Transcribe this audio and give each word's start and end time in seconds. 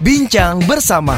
Bincang 0.00 0.64
bersama. 0.64 1.12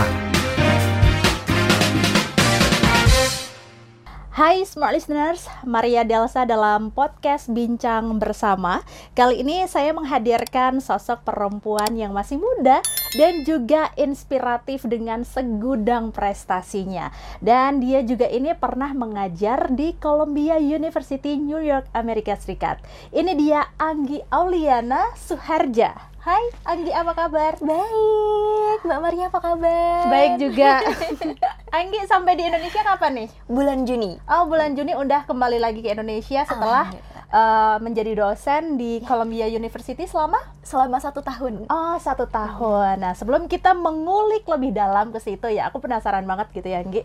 Hai 4.35 4.67
smart 4.67 4.99
listeners, 4.99 5.47
Maria 5.63 6.03
Delsa 6.03 6.43
dalam 6.43 6.91
podcast 6.91 7.47
Bincang 7.47 8.19
Bersama. 8.19 8.83
Kali 9.15 9.47
ini 9.47 9.71
saya 9.71 9.95
menghadirkan 9.95 10.83
sosok 10.83 11.23
perempuan 11.23 11.95
yang 11.95 12.11
masih 12.11 12.43
muda 12.43 12.83
dan 13.15 13.47
juga 13.47 13.95
inspiratif 13.95 14.83
dengan 14.83 15.23
segudang 15.23 16.11
prestasinya. 16.11 17.15
Dan 17.39 17.79
dia 17.79 18.03
juga 18.03 18.27
ini 18.27 18.51
pernah 18.59 18.91
mengajar 18.91 19.71
di 19.71 19.95
Columbia 19.95 20.59
University 20.59 21.39
New 21.39 21.63
York, 21.63 21.87
Amerika 21.95 22.35
Serikat. 22.35 22.83
Ini 23.15 23.31
dia 23.39 23.63
Anggi 23.79 24.19
Auliana 24.27 25.15
Suharja. 25.15 26.12
Hai 26.23 26.55
Anggi 26.63 26.95
apa 26.95 27.19
kabar? 27.19 27.59
Baik, 27.59 28.87
Mbak 28.87 29.01
Maria 29.03 29.27
apa 29.27 29.43
kabar? 29.43 30.07
Baik 30.07 30.39
juga. 30.39 30.79
Anggi 31.83 31.99
sampai 32.07 32.39
di 32.39 32.47
Indonesia 32.47 32.79
kapan 32.87 33.27
nih? 33.27 33.29
Bulan 33.51 33.83
Juni. 33.83 34.23
Oh 34.31 34.47
bulan 34.47 34.79
Juni 34.79 34.95
udah 34.95 35.27
kembali 35.27 35.59
lagi 35.59 35.83
ke 35.83 35.91
Indonesia 35.91 36.47
setelah 36.47 36.95
uh, 37.35 37.83
menjadi 37.83 38.15
dosen 38.15 38.79
di 38.79 39.03
Columbia 39.03 39.51
University 39.51 40.07
selama 40.07 40.39
Selama 40.63 41.03
satu 41.03 41.27
tahun. 41.27 41.67
oh 41.67 41.99
satu 41.99 42.31
tahun. 42.31 43.03
Nah 43.03 43.19
sebelum 43.19 43.51
kita 43.51 43.75
mengulik 43.75 44.47
lebih 44.47 44.71
dalam 44.71 45.11
ke 45.11 45.19
situ 45.19 45.51
ya, 45.51 45.75
aku 45.75 45.83
penasaran 45.83 46.23
banget 46.23 46.55
gitu 46.55 46.71
ya, 46.71 46.87
Anggi. 46.87 47.03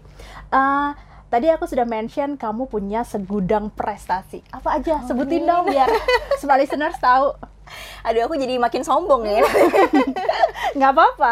Uh, 0.53 0.93
Tadi 1.27 1.51
aku 1.51 1.67
sudah 1.67 1.83
mention 1.83 2.39
kamu 2.39 2.71
punya 2.71 3.03
segudang 3.03 3.67
prestasi. 3.67 4.39
Apa 4.47 4.79
aja? 4.79 5.03
Sebutin 5.03 5.43
dong 5.43 5.67
biar 5.67 5.91
semua 6.39 6.55
listeners 6.55 6.95
tahu. 7.03 7.35
Aduh, 8.05 8.25
aku 8.27 8.35
jadi 8.39 8.59
makin 8.59 8.83
sombong 8.85 9.27
ya. 9.27 9.43
Nggak 10.77 10.91
apa-apa. 10.93 11.31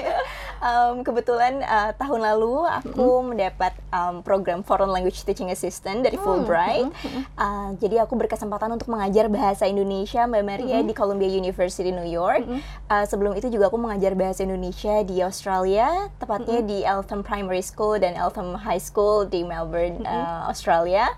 um, 0.60 1.02
kebetulan 1.02 1.64
uh, 1.64 1.90
tahun 1.96 2.20
lalu 2.22 2.68
aku 2.68 3.08
mendapat 3.24 3.72
um, 3.90 4.20
program 4.22 4.62
Foreign 4.62 4.92
Language 4.92 5.24
Teaching 5.24 5.50
Assistant 5.50 6.04
dari 6.06 6.20
Fulbright. 6.20 6.92
Uh, 7.34 7.74
jadi 7.80 8.04
aku 8.04 8.14
berkesempatan 8.14 8.76
untuk 8.76 8.92
mengajar 8.92 9.26
bahasa 9.32 9.66
Indonesia 9.66 10.24
Mbak 10.28 10.44
Maria 10.44 10.78
di 10.84 10.92
Columbia 10.94 11.28
University 11.28 11.90
New 11.90 12.06
York. 12.06 12.46
Uh, 12.86 13.04
sebelum 13.08 13.34
itu 13.34 13.48
juga 13.48 13.72
aku 13.72 13.80
mengajar 13.80 14.12
bahasa 14.14 14.44
Indonesia 14.44 15.02
di 15.02 15.24
Australia, 15.24 16.12
tepatnya 16.20 16.60
di 16.62 16.84
Eltham 16.84 17.24
Primary 17.24 17.64
School 17.64 17.98
dan 17.98 18.14
Eltham 18.14 18.54
High 18.54 18.82
School 18.82 19.26
di 19.26 19.42
Melbourne, 19.42 20.04
uh, 20.04 20.46
Australia. 20.46 21.08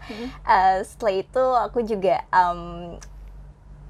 Uh, 0.47 0.81
setelah 0.87 1.15
itu 1.19 1.45
aku 1.59 1.79
juga 1.85 2.23
um, 2.31 2.95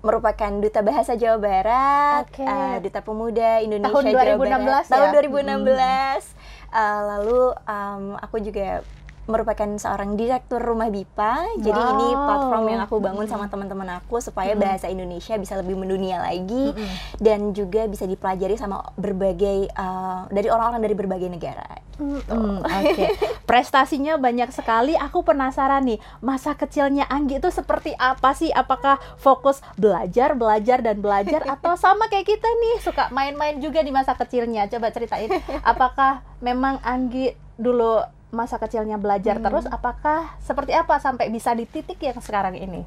merupakan 0.02 0.50
duta 0.58 0.82
bahasa 0.82 1.14
Jawa 1.14 1.38
Barat, 1.38 2.26
Oke. 2.26 2.42
uh, 2.42 2.76
duta 2.82 3.00
pemuda 3.00 3.62
Indonesia 3.62 3.94
Tahun 3.94 4.04
Jawa 4.10 4.22
2016 4.34 4.42
Barat. 4.42 4.84
ya? 4.84 4.90
Tahun 4.90 5.08
2016. 5.14 6.72
Uh, 6.72 7.00
lalu 7.06 7.40
um, 7.68 8.04
aku 8.18 8.36
juga 8.42 8.82
merupakan 9.30 9.68
seorang 9.78 10.18
direktur 10.18 10.58
rumah 10.58 10.90
BIPA. 10.90 11.62
Jadi 11.62 11.82
ini 11.94 12.08
Wow. 12.12 12.26
platform 12.26 12.64
yang 12.68 12.80
aku 12.82 12.96
bangun 12.98 13.26
sama 13.30 13.46
teman-teman 13.46 14.02
aku 14.02 14.18
supaya 14.18 14.52
bahasa 14.58 14.90
Indonesia 14.90 15.38
bisa 15.38 15.54
lebih 15.58 15.78
mendunia 15.78 16.18
lagi 16.18 16.74
dan 17.22 17.54
juga 17.54 17.86
bisa 17.86 18.04
dipelajari 18.04 18.58
sama 18.58 18.82
berbagai 18.98 19.70
uh, 19.78 20.26
dari 20.28 20.50
orang-orang 20.50 20.82
dari 20.82 20.94
berbagai 20.98 21.28
negara. 21.30 21.82
Hmm, 22.02 22.64
Oke, 22.64 23.14
prestasinya 23.46 24.18
banyak 24.18 24.50
sekali. 24.50 24.98
Aku 24.98 25.22
penasaran 25.22 25.86
nih, 25.86 26.00
masa 26.18 26.56
kecilnya 26.56 27.06
Anggi 27.06 27.38
itu 27.38 27.52
seperti 27.52 27.94
apa 27.94 28.34
sih? 28.34 28.50
Apakah 28.50 28.98
fokus 29.20 29.62
belajar, 29.78 30.34
belajar 30.34 30.82
dan 30.82 30.98
belajar, 30.98 31.44
atau 31.46 31.76
sama 31.78 32.08
kayak 32.10 32.26
kita 32.26 32.48
nih 32.48 32.74
suka 32.82 33.12
main-main 33.14 33.60
juga 33.62 33.84
di 33.84 33.94
masa 33.94 34.18
kecilnya? 34.18 34.66
Coba 34.66 34.90
ceritain. 34.90 35.30
Apakah 35.62 36.26
memang 36.42 36.80
Anggi 36.82 37.36
dulu 37.60 38.02
masa 38.32 38.56
kecilnya 38.58 38.96
belajar 38.96 39.38
terus? 39.38 39.68
Apakah 39.68 40.34
seperti 40.42 40.72
apa 40.72 40.98
sampai 40.98 41.28
bisa 41.28 41.52
di 41.52 41.68
titik 41.68 42.00
yang 42.00 42.18
sekarang 42.18 42.56
ini? 42.58 42.82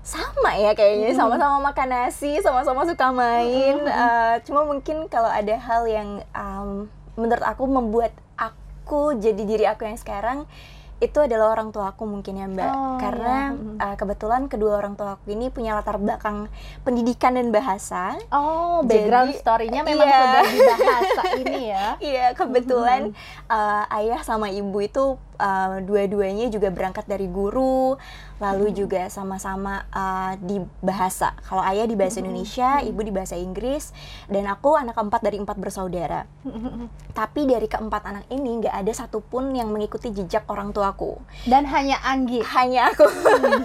sama 0.00 0.56
ya 0.56 0.72
kayaknya 0.72 1.12
sama-sama 1.12 1.60
makan 1.60 1.88
nasi 1.92 2.40
sama-sama 2.40 2.88
suka 2.88 3.12
main 3.12 3.76
Eh, 3.84 4.34
cuma 4.48 4.64
mungkin 4.64 5.04
kalau 5.12 5.28
ada 5.28 5.52
hal 5.60 5.84
yang 5.84 6.24
um, 6.32 6.88
menurut 7.20 7.44
aku 7.44 7.68
membuat 7.68 8.16
aku 8.40 9.12
jadi 9.20 9.42
diri 9.44 9.64
aku 9.68 9.84
yang 9.84 10.00
sekarang 10.00 10.48
itu 11.00 11.16
adalah 11.16 11.56
orang 11.56 11.72
tua 11.72 11.96
aku 11.96 12.04
mungkin 12.04 12.36
ya 12.36 12.46
mbak. 12.46 12.68
Oh, 12.68 12.96
karena 13.00 13.56
uh, 13.80 13.96
kebetulan 13.96 14.52
kedua 14.52 14.76
orang 14.76 15.00
tua 15.00 15.16
aku 15.16 15.32
ini 15.32 15.48
punya 15.48 15.72
latar 15.72 15.96
belakang 15.96 16.52
pendidikan 16.84 17.40
dan 17.40 17.48
bahasa. 17.48 18.20
Oh, 18.28 18.84
background 18.84 19.32
story-nya 19.40 19.80
memang 19.80 20.04
iya. 20.04 20.20
sudah 20.20 20.42
di 20.44 20.58
bahasa 20.60 21.22
ini 21.40 21.62
ya. 21.72 21.86
Iya, 22.10 22.26
kebetulan 22.36 23.16
uh, 23.48 23.84
ayah 23.96 24.20
sama 24.20 24.52
ibu 24.52 24.76
itu 24.84 25.16
uh, 25.40 25.80
dua-duanya 25.80 26.52
juga 26.52 26.68
berangkat 26.68 27.08
dari 27.08 27.26
guru, 27.32 27.96
lalu 28.40 28.72
juga 28.72 29.06
sama-sama 29.12 29.84
uh, 29.92 30.32
di 30.40 30.58
bahasa. 30.80 31.36
Kalau 31.44 31.60
ayah 31.60 31.84
di 31.84 31.94
bahasa 31.94 32.24
Indonesia, 32.24 32.80
ibu 32.80 33.00
di 33.04 33.12
bahasa 33.12 33.36
Inggris, 33.36 33.92
dan 34.32 34.48
aku 34.48 34.74
anak 34.74 34.96
keempat 34.96 35.20
dari 35.20 35.36
empat 35.36 35.60
bersaudara. 35.60 36.24
Tapi 37.12 37.44
dari 37.44 37.68
keempat 37.68 38.02
anak 38.08 38.24
ini 38.32 38.64
nggak 38.64 38.72
ada 38.72 38.92
satupun 38.96 39.52
yang 39.52 39.68
mengikuti 39.68 40.08
jejak 40.08 40.48
orang 40.48 40.72
tuaku. 40.72 41.20
Dan 41.44 41.68
hanya 41.68 42.00
Anggi. 42.00 42.40
Hanya 42.40 42.90
aku. 42.90 43.04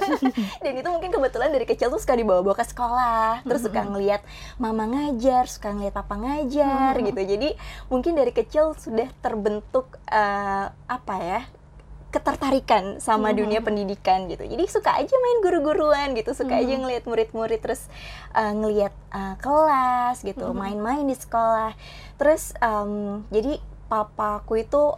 dan 0.63 0.73
itu 0.75 0.89
mungkin 0.91 1.09
kebetulan 1.09 1.49
dari 1.55 1.63
kecil 1.63 1.87
tuh 1.87 2.01
suka 2.03 2.19
dibawa-bawa 2.19 2.59
ke 2.59 2.65
sekolah, 2.67 3.47
terus 3.47 3.63
suka 3.63 3.87
ngelihat 3.87 4.21
mama 4.59 4.91
ngajar, 4.91 5.47
suka 5.47 5.71
ngelihat 5.71 5.95
papa 5.95 6.19
ngajar 6.19 6.99
gitu. 6.99 7.21
Jadi 7.23 7.55
mungkin 7.87 8.19
dari 8.19 8.35
kecil 8.35 8.75
sudah 8.75 9.07
terbentuk 9.23 9.95
eh, 10.11 10.67
apa 10.67 11.15
ya? 11.23 11.41
Ketertarikan 12.15 13.03
sama 13.03 13.35
dunia 13.35 13.59
pendidikan 13.59 14.31
gitu. 14.31 14.47
Jadi 14.47 14.63
suka 14.71 14.95
aja 14.95 15.11
main 15.11 15.39
guru-guruan 15.43 16.15
gitu, 16.15 16.31
suka 16.31 16.55
aja 16.63 16.73
ngelihat 16.79 17.03
murid-murid 17.03 17.59
terus 17.59 17.91
eh, 18.31 18.53
ngelihat 18.55 18.95
eh, 19.11 19.35
kelas 19.43 20.23
gitu, 20.23 20.55
main-main 20.55 21.03
di 21.03 21.15
sekolah. 21.19 21.75
Terus 22.15 22.55
em, 22.63 23.21
jadi 23.27 23.59
papaku 23.91 24.63
itu 24.63 24.95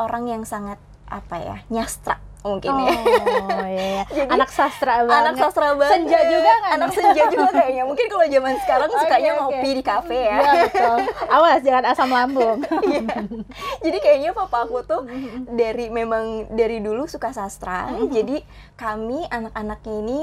orang 0.00 0.24
yang 0.32 0.42
sangat 0.48 0.80
apa 1.06 1.36
ya? 1.38 1.56
nyastra 1.70 2.25
mungkin 2.46 2.70
ya. 2.70 2.86
Oh 2.86 3.66
iya, 3.66 3.84
iya. 3.90 4.04
Jadi, 4.16 4.30
anak 4.30 4.50
sastra 4.54 5.02
banget. 5.02 5.22
Anak 5.26 5.34
sastra 5.38 5.68
banget. 5.74 5.92
Senja 5.98 6.20
juga 6.30 6.52
kan? 6.62 6.70
Anak 6.78 6.90
senja 6.94 7.22
juga 7.26 7.48
kayaknya. 7.50 7.82
Mungkin 7.90 8.06
kalau 8.06 8.26
zaman 8.30 8.54
sekarang 8.62 8.88
Oke, 8.90 9.00
sukanya 9.02 9.30
oke. 9.34 9.40
ngopi 9.42 9.70
di 9.74 9.82
kafe 9.82 10.18
ya. 10.26 10.38
Iya 10.38 10.52
betul. 10.66 10.98
Awas 11.26 11.60
jangan 11.66 11.84
asam 11.90 12.10
lambung. 12.10 12.58
Iya. 12.86 13.02
Jadi 13.82 13.98
kayaknya 13.98 14.30
papa 14.30 14.62
aku 14.62 14.78
tuh 14.86 15.02
dari 15.50 15.90
memang 15.90 16.46
dari 16.54 16.78
dulu 16.78 17.10
suka 17.10 17.34
sastra. 17.34 17.90
Jadi 18.14 18.38
kami 18.78 19.26
anak-anaknya 19.26 19.94
ini 20.06 20.18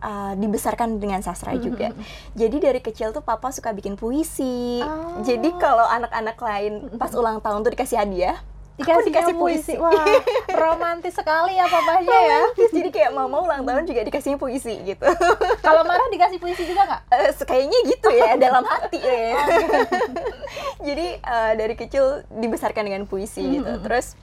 uh, 0.00 0.32
dibesarkan 0.38 0.96
dengan 0.96 1.20
sastra 1.20 1.52
juga. 1.58 1.92
Jadi 2.32 2.56
dari 2.62 2.80
kecil 2.80 3.12
tuh 3.12 3.20
papa 3.24 3.52
suka 3.52 3.72
bikin 3.76 3.98
puisi. 3.98 4.80
Oh. 4.80 5.20
Jadi 5.22 5.52
kalau 5.60 5.84
anak-anak 5.84 6.36
lain 6.40 6.72
pas 6.96 7.12
ulang 7.12 7.42
tahun 7.42 7.66
tuh 7.66 7.72
dikasih 7.76 8.00
hadiah, 8.00 8.38
aku 8.84 9.00
dikasih 9.08 9.34
puisi. 9.34 9.74
Wah, 9.80 10.04
romantis 10.52 11.16
sekali 11.16 11.56
ya 11.56 11.64
papanya 11.64 12.12
ya. 12.12 12.40
Romantis. 12.44 12.70
Jadi 12.72 12.88
kayak 12.92 13.10
mama 13.16 13.36
ulang 13.40 13.62
tahun 13.64 13.88
juga 13.88 14.00
dikasihnya 14.04 14.36
puisi 14.36 14.74
gitu. 14.84 15.06
Kalau 15.64 15.82
marah 15.88 16.08
dikasih 16.12 16.38
puisi 16.40 16.62
juga 16.68 16.84
nggak? 16.84 17.02
Eh, 17.08 17.30
kayaknya 17.44 17.78
gitu 17.88 18.08
ya 18.12 18.30
dalam 18.44 18.64
hati 18.68 19.00
ya. 19.00 19.36
Jadi 20.86 21.06
eh, 21.16 21.52
dari 21.56 21.74
kecil 21.74 22.24
dibesarkan 22.28 22.84
dengan 22.84 23.04
puisi 23.08 23.60
gitu. 23.60 23.72
Terus 23.80 24.18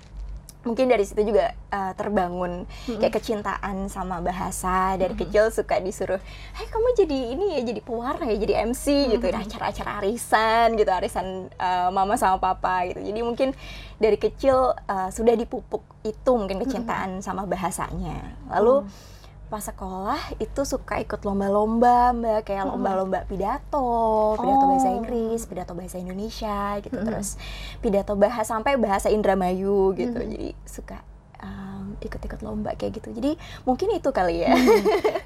mungkin 0.63 0.87
dari 0.87 1.03
situ 1.03 1.21
juga 1.23 1.51
eh, 1.53 1.93
terbangun 1.95 2.63
kayak 2.87 3.13
kecintaan 3.19 3.87
sama 3.91 4.23
bahasa. 4.23 4.95
Dari 4.95 5.13
kecil 5.13 5.51
suka 5.51 5.79
disuruh, 5.83 6.19
"Hai, 6.55 6.65
kamu 6.67 6.87
jadi 6.97 7.17
ini 7.35 7.45
ya, 7.59 7.61
jadi 7.67 7.81
pewarna 7.83 8.25
ya, 8.31 8.37
jadi 8.39 8.67
MC 8.67 9.11
gitu." 9.15 9.25
Nah, 9.29 9.43
acara-acara 9.43 9.91
arisan 10.03 10.79
gitu, 10.79 10.91
arisan 10.91 11.51
eh, 11.51 11.89
mama 11.91 12.15
sama 12.15 12.39
papa 12.39 12.87
gitu. 12.89 13.03
Jadi 13.03 13.19
mungkin 13.21 13.51
dari 13.99 14.15
kecil 14.15 14.73
eh, 14.75 15.09
sudah 15.11 15.35
dipupuk 15.35 15.83
itu 16.03 16.31
mungkin 16.35 16.59
kecintaan 16.63 17.19
sama 17.23 17.43
bahasanya. 17.47 18.35
Lalu 18.51 18.87
pas 19.53 19.61
sekolah 19.61 20.17
itu 20.41 20.61
suka 20.65 20.97
ikut 21.05 21.21
lomba-lomba 21.21 22.09
mbak. 22.17 22.49
Kayak 22.49 22.73
lomba-lomba 22.73 23.21
pidato 23.29 24.33
pidato 24.41 24.65
bahasa 24.65 24.89
Oh. 24.89 24.97
Inggris 24.97 25.45
pidato 25.45 25.77
bahasa 25.77 26.01
Indonesia 26.01 26.81
gitu 26.81 26.97
terus 26.97 27.37
pidato 27.85 28.17
bahasa 28.17 28.57
sampai 28.57 28.81
bahasa 28.81 29.13
Indramayu 29.13 29.93
gitu. 29.93 30.17
Jadi 30.17 30.57
suka 30.65 31.05
um, 31.37 31.72
ikut-ikut 31.99 32.39
lomba 32.39 32.73
kayak 32.73 32.97
gitu 32.97 33.11
jadi 33.11 33.35
mungkin 33.63 33.91
itu 33.91 34.09
kali 34.09 34.41
ya 34.41 34.53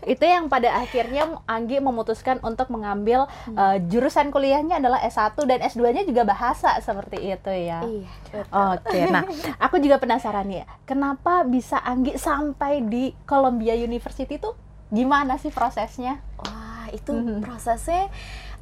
Itu 0.08 0.24
yang 0.24 0.48
pada 0.48 0.72
akhirnya 0.78 1.28
Anggi 1.46 1.78
memutuskan 1.78 2.40
untuk 2.40 2.68
mengambil 2.68 3.28
eh, 3.50 3.78
jurusan 3.86 4.31
kuliahnya 4.31 4.80
adalah 4.80 5.04
S1 5.04 5.36
dan 5.44 5.60
S2-nya 5.62 6.04
juga 6.04 6.24
bahasa 6.24 6.80
seperti 6.80 7.28
itu 7.28 7.52
ya. 7.52 7.84
iya. 7.84 8.08
Oke, 8.48 9.04
nah 9.06 9.28
aku 9.60 9.78
juga 9.78 10.00
penasaran 10.00 10.48
nih, 10.48 10.64
kenapa 10.84 11.44
bisa 11.44 11.75
Anggi 11.78 12.16
sampai 12.16 12.80
di 12.81 13.12
Columbia 13.24 13.75
University 13.75 14.40
tuh 14.40 14.56
gimana 14.88 15.36
sih 15.36 15.52
prosesnya? 15.52 16.24
wah 16.40 16.88
itu 16.88 17.12
Mhm. 17.12 17.44
prosesnya 17.44 18.08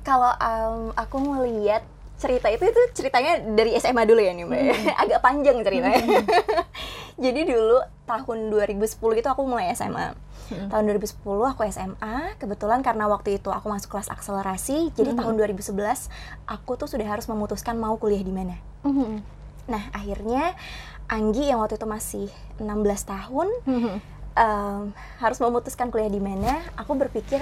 kalau 0.01 0.33
um, 0.33 0.89
aku 0.95 1.17
melihat 1.19 1.85
cerita 2.15 2.47
itu 2.47 2.63
itu 2.63 2.81
ceritanya 2.93 3.43
dari 3.43 3.75
SMA 3.75 4.03
dulu 4.03 4.19
ya 4.19 4.31
nih 4.31 4.45
mbak 4.45 4.59
Hmm. 4.61 4.87
agak 5.03 5.19
panjang 5.19 5.57
ceritanya 5.61 5.99
jadi 7.23 7.41
dulu 7.43 7.77
tahun 8.05 8.37
2010 8.49 8.95
itu 8.95 9.27
aku 9.27 9.41
mulai 9.43 9.71
SMA 9.71 10.15
Hmm. 10.45 10.69
tahun 10.69 10.83
2010 10.93 11.25
aku 11.25 11.65
SMA 11.67 12.37
kebetulan 12.37 12.79
karena 12.79 13.09
waktu 13.09 13.41
itu 13.41 13.49
aku 13.49 13.65
masuk 13.65 13.89
kelas 13.91 14.07
akselerasi 14.07 14.93
jadi 14.93 15.11
Hmm. 15.11 15.19
tahun 15.19 15.33
2011 15.41 16.07
aku 16.45 16.77
tuh 16.77 16.85
sudah 16.85 17.03
harus 17.03 17.25
memutuskan 17.25 17.75
mau 17.75 17.97
kuliah 17.97 18.21
di 18.21 18.29
mana 18.29 18.55
Mhm. 18.81 19.25
nah 19.65 19.83
akhirnya 19.91 20.53
Anggi 21.05 21.49
yang 21.49 21.61
waktu 21.61 21.77
itu 21.77 21.85
masih 21.85 22.27
16 22.57 23.03
tahun 23.03 23.49
Mhm. 23.63 23.93
em, 24.35 24.81
harus 25.17 25.37
memutuskan 25.39 25.89
kuliah 25.89 26.09
di 26.09 26.17
mana 26.19 26.61
aku 26.75 26.93
berpikir 26.93 27.41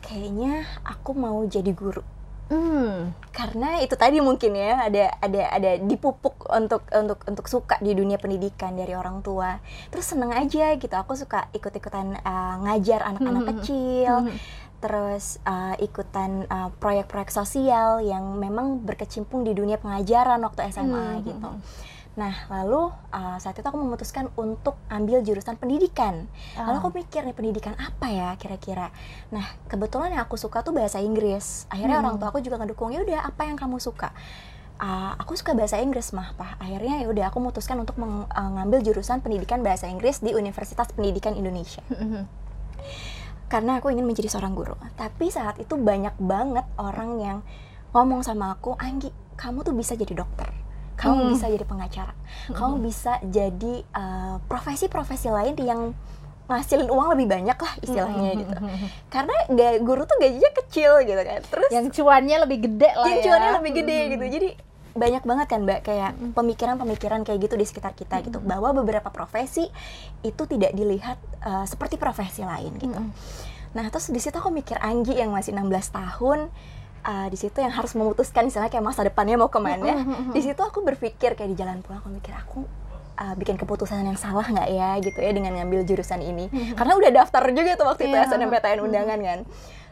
kayaknya 0.00 0.62
aku 0.82 1.12
mau 1.12 1.42
jadi 1.44 1.70
guru 1.70 2.02
Hmm. 2.46 3.10
karena 3.34 3.82
itu 3.82 3.98
tadi 3.98 4.22
mungkin 4.22 4.54
ya 4.54 4.86
ada 4.86 5.18
ada 5.18 5.42
ada 5.50 5.70
dipupuk 5.82 6.46
untuk 6.46 6.86
untuk 6.88 7.18
untuk 7.26 7.46
suka 7.50 7.74
di 7.82 7.90
dunia 7.90 8.16
pendidikan 8.16 8.78
dari 8.78 8.94
orang 8.94 9.18
tua 9.20 9.58
terus 9.90 10.06
seneng 10.06 10.30
aja 10.30 10.78
gitu 10.78 10.94
aku 10.94 11.18
suka 11.18 11.50
ikut 11.50 11.74
ikutan 11.74 12.14
ngajar 12.62 13.02
anak-anak 13.02 13.42
Mhm. 13.42 13.50
kecil 13.50 14.12
Mhm. 14.24 14.36
terus 14.78 15.42
uh, 15.42 15.74
ikutan 15.76 16.46
uh, 16.46 16.70
proyek-proyek 16.78 17.34
sosial 17.34 17.98
yang 18.00 18.38
memang 18.38 18.78
berkecimpung 18.78 19.42
di 19.42 19.50
dunia 19.50 19.76
pengajaran 19.76 20.38
waktu 20.40 20.70
SMA 20.70 21.26
gitu 21.26 21.50
nah 22.16 22.32
lalu 22.48 22.88
uh, 23.12 23.36
saat 23.36 23.60
itu 23.60 23.68
aku 23.68 23.76
memutuskan 23.76 24.32
untuk 24.40 24.80
ambil 24.88 25.20
jurusan 25.20 25.60
pendidikan 25.60 26.24
Lalu 26.56 26.76
aku 26.80 26.88
mikir 26.96 27.20
nih 27.22 27.36
pendidikan 27.36 27.76
apa 27.76 28.08
ya 28.08 28.32
kira-kira. 28.40 28.88
Nah 29.28 29.44
kebetulan 29.68 30.16
yang 30.16 30.24
aku 30.24 30.40
suka 30.40 30.64
tuh 30.64 30.72
bahasa 30.72 30.96
Inggris. 30.98 31.68
Akhirnya 31.68 32.00
Hmm. 32.00 32.08
orang 32.08 32.16
tua 32.16 32.32
aku 32.32 32.40
juga 32.40 32.56
ngedukung 32.56 32.90
ya 32.90 33.04
udah 33.04 33.20
apa 33.28 33.44
yang 33.44 33.60
kamu 33.60 33.76
suka. 33.76 34.16
"Ah, 34.76 35.12
aku 35.16 35.36
suka 35.36 35.52
bahasa 35.52 35.76
Inggris 35.76 36.12
mah 36.16 36.32
pak. 36.32 36.56
Akhirnya 36.56 37.04
ya 37.04 37.06
udah 37.12 37.24
aku 37.28 37.40
memutuskan 37.40 37.76
untuk 37.76 38.00
mengambil 38.00 38.80
jurusan 38.80 39.20
pendidikan 39.20 39.60
bahasa 39.60 39.84
Inggris 39.84 40.24
di 40.24 40.32
Universitas 40.32 40.88
Pendidikan 40.92 41.36
Indonesia. 41.36 41.84
Mhm. 41.92 42.24
Karena 43.46 43.78
aku 43.78 43.94
ingin 43.94 44.08
menjadi 44.08 44.26
seorang 44.26 44.58
guru. 44.58 44.74
Tapi 44.98 45.30
saat 45.30 45.60
itu 45.62 45.78
banyak 45.78 46.18
banget 46.18 46.66
orang 46.80 47.10
yang 47.22 47.38
ngomong 47.94 48.26
sama 48.26 48.52
aku, 48.58 48.74
Anggi, 48.76 49.14
kamu 49.38 49.62
tuh 49.62 49.72
bisa 49.76 49.94
jadi 49.94 50.12
dokter. 50.18 50.50
Kamu 50.96 51.14
Hmm. 51.18 51.30
bisa 51.30 51.46
jadi 51.46 51.62
pengacara. 51.62 52.12
Kamu 52.48 52.74
bisa 52.80 53.12
jadi 53.22 53.74
uh, 53.90 54.40
profesi-profesi 54.44 55.28
lain 55.28 55.54
yang 55.58 55.92
ngasilin 56.46 56.86
uang 56.86 57.12
lebih 57.12 57.26
banyak 57.28 57.52
lah 57.54 57.72
istilahnya 57.78 58.30
Mhm. 58.30 58.38
gitu. 58.38 58.54
Karena 59.14 59.34
ga- 59.48 59.78
guru 59.78 60.02
tuh 60.02 60.16
gajinya 60.16 60.50
kecil 60.56 61.02
gitu 61.02 61.18
kan. 61.18 61.40
Terus 61.42 61.70
yang 61.70 61.86
cuannya 61.86 62.36
lebih 62.40 62.58
gede 62.62 62.90
lah 62.92 63.06
yang 63.06 63.18
ya 63.18 63.24
cuannya 63.24 63.50
lebih 63.58 63.72
gede 63.76 63.98
Mhm. 63.98 64.08
gitu. 64.08 64.24
Jadi 64.30 64.48
banyak 64.96 65.22
banget 65.22 65.46
kan 65.46 65.60
mbak 65.60 65.80
kayak 65.82 66.10
Mm-mm. 66.14 66.32
pemikiran-pemikiran 66.32 67.20
kayak 67.20 67.38
gitu 67.42 67.54
di 67.54 67.66
sekitar 67.66 67.92
kita 67.92 68.16
gitu 68.22 68.38
Mm-mm. 68.38 68.48
bahwa 68.48 68.72
beberapa 68.72 69.10
profesi 69.10 69.68
itu 70.22 70.42
tidak 70.46 70.72
dilihat 70.72 71.20
uh, 71.42 71.68
seperti 71.68 71.96
profesi 71.96 72.40
lain 72.40 72.72
gitu. 72.76 72.96
Mhm. 72.96 73.12
Nah 73.74 73.84
terus 73.86 74.08
di 74.08 74.16
situ 74.16 74.32
aku 74.32 74.48
mikir 74.48 74.78
Anggi 74.78 75.12
yang 75.12 75.28
masih 75.28 75.52
16 75.52 75.68
tahun 75.92 76.48
uh, 77.06 77.26
di 77.26 77.36
situ 77.36 77.56
yang 77.56 77.70
harus 77.70 77.92
memutuskan 77.92 78.44
misalnya 78.44 78.68
kayak 78.68 78.82
masa 78.82 79.00
depannya 79.00 79.36
mau 79.36 79.46
ke 79.46 79.56
mana. 79.56 80.02
Di 80.30 80.40
situ 80.40 80.58
aku 80.58 80.82
berpikir 80.82 81.32
kayak 81.32 81.48
di 81.48 81.56
jalan 81.56 81.80
pulang 81.80 81.98
aku 81.98 82.10
mikir 82.10 82.32
aku 82.32 82.66
uh, 83.16 83.34
bikin 83.34 83.54
keputusan 83.54 84.02
yang 84.02 84.14
salah 84.14 84.44
nggak 84.44 84.68
ya 84.68 84.98
gitu 84.98 85.16
ya 85.16 85.30
dengan 85.30 85.54
ngambil 85.54 85.82
jurusan 85.84 86.20
ini. 86.20 86.46
Karena 86.74 86.92
udah 86.94 87.10
daftar 87.14 87.42
juga 87.48 87.74
tuh 87.74 87.86
waktu 87.86 88.02
itu 88.06 88.16
Iya. 88.16 88.26
SNMPTN 88.28 88.76
Mhm. 88.76 88.84
undangan 88.84 89.18
kan. 89.20 89.40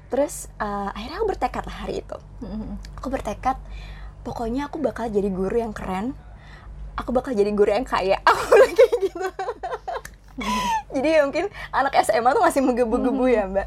Terus 0.05 0.35
uh, 0.59 0.91
akhirnya 0.91 1.17
aku 1.17 1.29
bertekad 1.29 1.65
lah 1.65 1.77
hari 1.81 1.95
itu. 1.99 2.17
Aku 2.97 3.09
bertekad 3.09 3.57
pokoknya 4.23 4.67
aku 4.67 4.79
bakal 4.79 5.07
jadi 5.07 5.27
guru 5.27 5.57
yang 5.57 5.73
keren. 5.73 6.13
Aku 6.95 7.11
bakal 7.11 7.33
jadi 7.33 7.51
guru 7.51 7.71
yang 7.71 7.83
kaya. 7.83 8.19
Aku 8.29 8.43
kayak 8.55 8.95
gitu. 9.03 9.27
Jadi 10.91 11.09
ya 11.09 11.23
mungkin 11.23 11.47
anak 11.71 11.95
SMA 12.03 12.27
tuh 12.29 12.43
masih 12.43 12.61
menggebu-gebu 12.61 13.25
ya 13.29 13.47
mbak. 13.47 13.67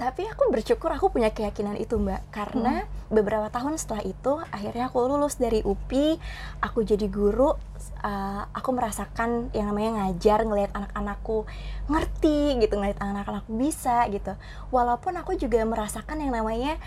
Tapi 0.00 0.24
aku 0.24 0.48
bersyukur 0.48 0.88
aku 0.88 1.12
punya 1.12 1.28
keyakinan 1.28 1.76
itu 1.76 2.00
mbak. 2.00 2.24
Karena 2.32 2.88
beberapa 3.12 3.52
tahun 3.52 3.76
setelah 3.76 4.00
itu 4.00 4.40
akhirnya 4.48 4.88
aku 4.88 4.96
lulus 5.04 5.36
dari 5.36 5.60
UPI. 5.60 6.16
Aku 6.64 6.80
jadi 6.80 7.04
guru. 7.06 7.52
uh, 8.00 8.44
aku 8.56 8.72
merasakan 8.72 9.52
yang 9.52 9.68
namanya 9.72 10.04
ngajar 10.04 10.44
ngelihat 10.44 10.72
anak-anakku 10.72 11.44
ngerti 11.88 12.56
gitu 12.60 12.80
ngelihat 12.80 12.96
anak-anakku 12.96 13.52
bisa 13.52 14.08
gitu. 14.08 14.32
Walaupun 14.72 15.20
aku 15.20 15.36
juga 15.36 15.60
merasakan 15.68 16.24
yang 16.24 16.32
namanya 16.32 16.80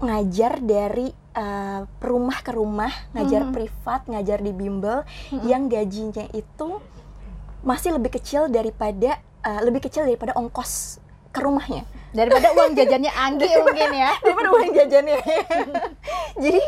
ngajar 0.00 0.64
dari 0.64 1.12
uh, 1.36 1.84
rumah 2.00 2.40
ke 2.40 2.56
rumah, 2.56 2.88
ngajar 3.12 3.44
Mhm. 3.44 3.52
privat, 3.52 4.00
ngajar 4.08 4.40
di 4.40 4.52
bimbel 4.56 5.04
Mhm. 5.36 5.44
yang 5.44 5.68
gajinya 5.68 6.24
itu 6.32 6.80
masih 7.60 7.92
lebih 7.92 8.16
kecil 8.16 8.48
daripada 8.48 9.20
uh, 9.44 9.60
lebih 9.60 9.84
kecil 9.84 10.08
daripada 10.08 10.32
ongkos 10.32 10.96
ke 11.30 11.40
rumahnya. 11.40 11.82
Daripada 12.10 12.50
uang 12.52 12.74
jajannya 12.74 13.12
Anggi 13.14 13.50
mungkin 13.62 13.90
ya. 13.94 14.10
Daripada 14.18 14.48
uang 14.50 14.70
jajannya. 14.74 15.16
Jadi 16.42 16.62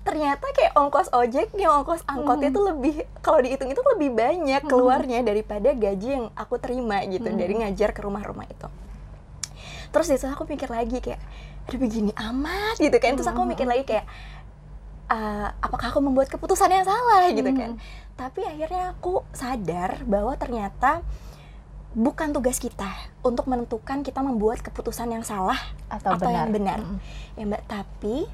ternyata 0.00 0.46
kayak 0.56 0.72
ongkos 0.74 1.12
ojeknya 1.12 1.68
ongkos 1.70 2.02
angkotnya 2.08 2.48
tuh 2.50 2.72
lebih 2.72 3.04
kalau 3.20 3.38
dihitung 3.38 3.68
itu 3.68 3.82
lebih 3.94 4.10
banyak 4.16 4.62
keluarnya 4.64 5.20
daripada 5.20 5.76
gaji 5.76 6.08
yang 6.08 6.26
aku 6.32 6.56
terima 6.56 7.04
gitu 7.04 7.28
Mhm. 7.28 7.36
dari 7.36 7.54
ngajar 7.60 7.92
ke 7.92 8.00
rumah-rumah 8.00 8.48
itu. 8.48 8.66
Terus 9.90 10.06
di 10.08 10.16
aku 10.18 10.48
mikir 10.48 10.72
lagi 10.72 10.98
kayak 10.98 11.20
aduh 11.68 11.78
begini 11.78 12.10
amat 12.16 12.80
gitu 12.80 12.96
kan. 12.96 13.12
Terus 13.14 13.28
aku 13.28 13.44
mikir 13.44 13.68
lagi 13.68 13.84
kayak 13.84 14.08
"Ah, 15.06 15.52
apakah 15.60 15.90
aku 15.92 16.00
membuat 16.00 16.30
keputusan 16.30 16.70
yang 16.70 16.86
salah? 16.86 17.28
gitu 17.30 17.50
kan. 17.52 17.76
Mhm. 17.76 18.08
tapi 18.20 18.44
akhirnya 18.44 18.92
aku 18.92 19.24
sadar 19.32 20.04
bahwa 20.04 20.36
ternyata 20.36 21.00
bukan 21.90 22.30
tugas 22.30 22.56
kita 22.56 22.86
untuk 23.20 23.50
menentukan 23.50 24.00
kita 24.00 24.22
membuat 24.22 24.62
keputusan 24.62 25.10
yang 25.10 25.26
salah 25.26 25.58
atau, 25.90 26.14
Atau 26.14 26.30
yang 26.30 26.54
benar. 26.54 26.78
Mhm. 26.78 26.98
ya 27.34 27.44
mbak 27.46 27.62
tapi 27.66 28.30